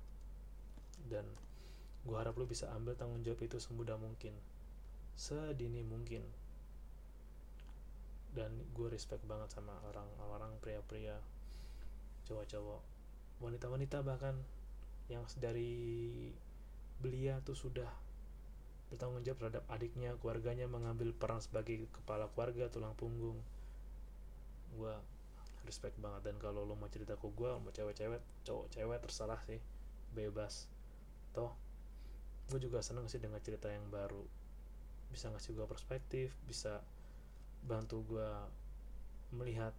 Dan 1.07 1.27
gue 2.07 2.17
harap 2.17 2.35
lo 2.39 2.49
bisa 2.49 2.71
ambil 2.73 2.97
tanggung 2.97 3.23
jawab 3.23 3.45
itu 3.45 3.61
semudah 3.61 3.95
mungkin. 4.01 4.33
Sedini 5.17 5.87
mungkin 5.87 6.25
dan 8.37 8.53
gue 8.77 8.89
respect 8.93 9.25
banget 9.25 9.49
sama 9.49 9.73
orang-orang 9.89 10.53
pria-pria 10.61 11.17
cowok-cowok 12.29 12.85
wanita-wanita 13.41 14.05
bahkan 14.05 14.37
yang 15.09 15.25
dari 15.41 16.29
belia 17.01 17.41
tuh 17.47 17.57
sudah 17.57 17.89
bertanggung 18.87 19.23
jawab 19.27 19.39
terhadap 19.43 19.65
adiknya 19.67 20.15
keluarganya 20.23 20.67
mengambil 20.71 21.11
peran 21.11 21.43
sebagai 21.43 21.91
kepala 21.91 22.31
keluarga 22.33 22.71
tulang 22.71 22.95
punggung. 22.95 23.39
Gue 24.79 24.95
respect 25.67 25.99
banget 25.99 26.31
dan 26.31 26.37
kalau 26.39 26.63
lo 26.63 26.79
mau 26.79 26.87
cerita 26.87 27.19
ke 27.19 27.27
gue 27.27 27.51
mau 27.59 27.75
cewek-cewek 27.75 28.23
cowok-cewek 28.47 28.99
terserah 29.03 29.41
sih 29.51 29.59
bebas. 30.15 30.71
Toh 31.35 31.51
gue 32.47 32.63
juga 32.63 32.79
seneng 32.79 33.11
sih 33.11 33.19
dengan 33.19 33.43
cerita 33.43 33.67
yang 33.67 33.87
baru. 33.91 34.23
Bisa 35.11 35.31
ngasih 35.35 35.59
gue 35.59 35.67
perspektif 35.67 36.31
bisa 36.47 36.79
bantu 37.67 38.07
gue 38.07 38.31
melihat 39.35 39.75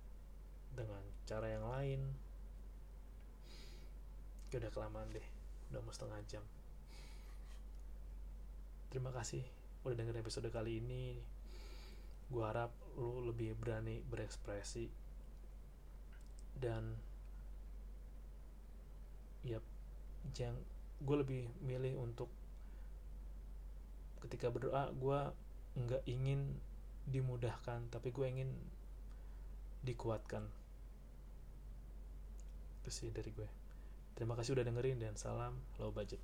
dengan 0.75 1.01
cara 1.23 1.47
yang 1.47 1.65
lain. 1.65 2.01
Udah 4.51 4.71
kelamaan 4.71 5.09
deh 5.11 5.27
udah 5.71 5.81
mau 5.83 5.91
setengah 5.91 6.21
jam. 6.27 6.43
Terima 8.87 9.11
kasih 9.11 9.43
udah 9.83 9.95
dengerin 9.95 10.23
episode 10.23 10.47
kali 10.51 10.79
ini. 10.79 11.19
Gue 12.27 12.43
harap 12.43 12.71
lu 12.95 13.23
lebih 13.27 13.55
berani 13.55 14.03
berekspresi. 14.03 14.87
Dan 16.57 16.95
ya 19.45 19.59
jangan 20.33 20.59
gue 20.97 21.15
lebih 21.21 21.41
milih 21.61 21.93
untuk 22.01 22.27
ketika 24.25 24.49
berdoa 24.49 24.89
gue 24.97 25.19
nggak 25.77 26.03
ingin 26.09 26.57
dimudahkan 27.07 27.87
tapi 27.89 28.11
gue 28.11 28.25
ingin 28.27 28.49
dikuatkan. 29.83 30.43
Itu 32.83 32.89
sih 32.91 33.09
dari 33.11 33.31
gue 33.31 33.49
terima 34.17 34.33
kasih 34.33 34.57
udah 34.57 34.65
dengerin 34.65 34.97
dan 34.97 35.13
salam 35.13 35.53
low 35.77 35.93
budget 35.93 36.17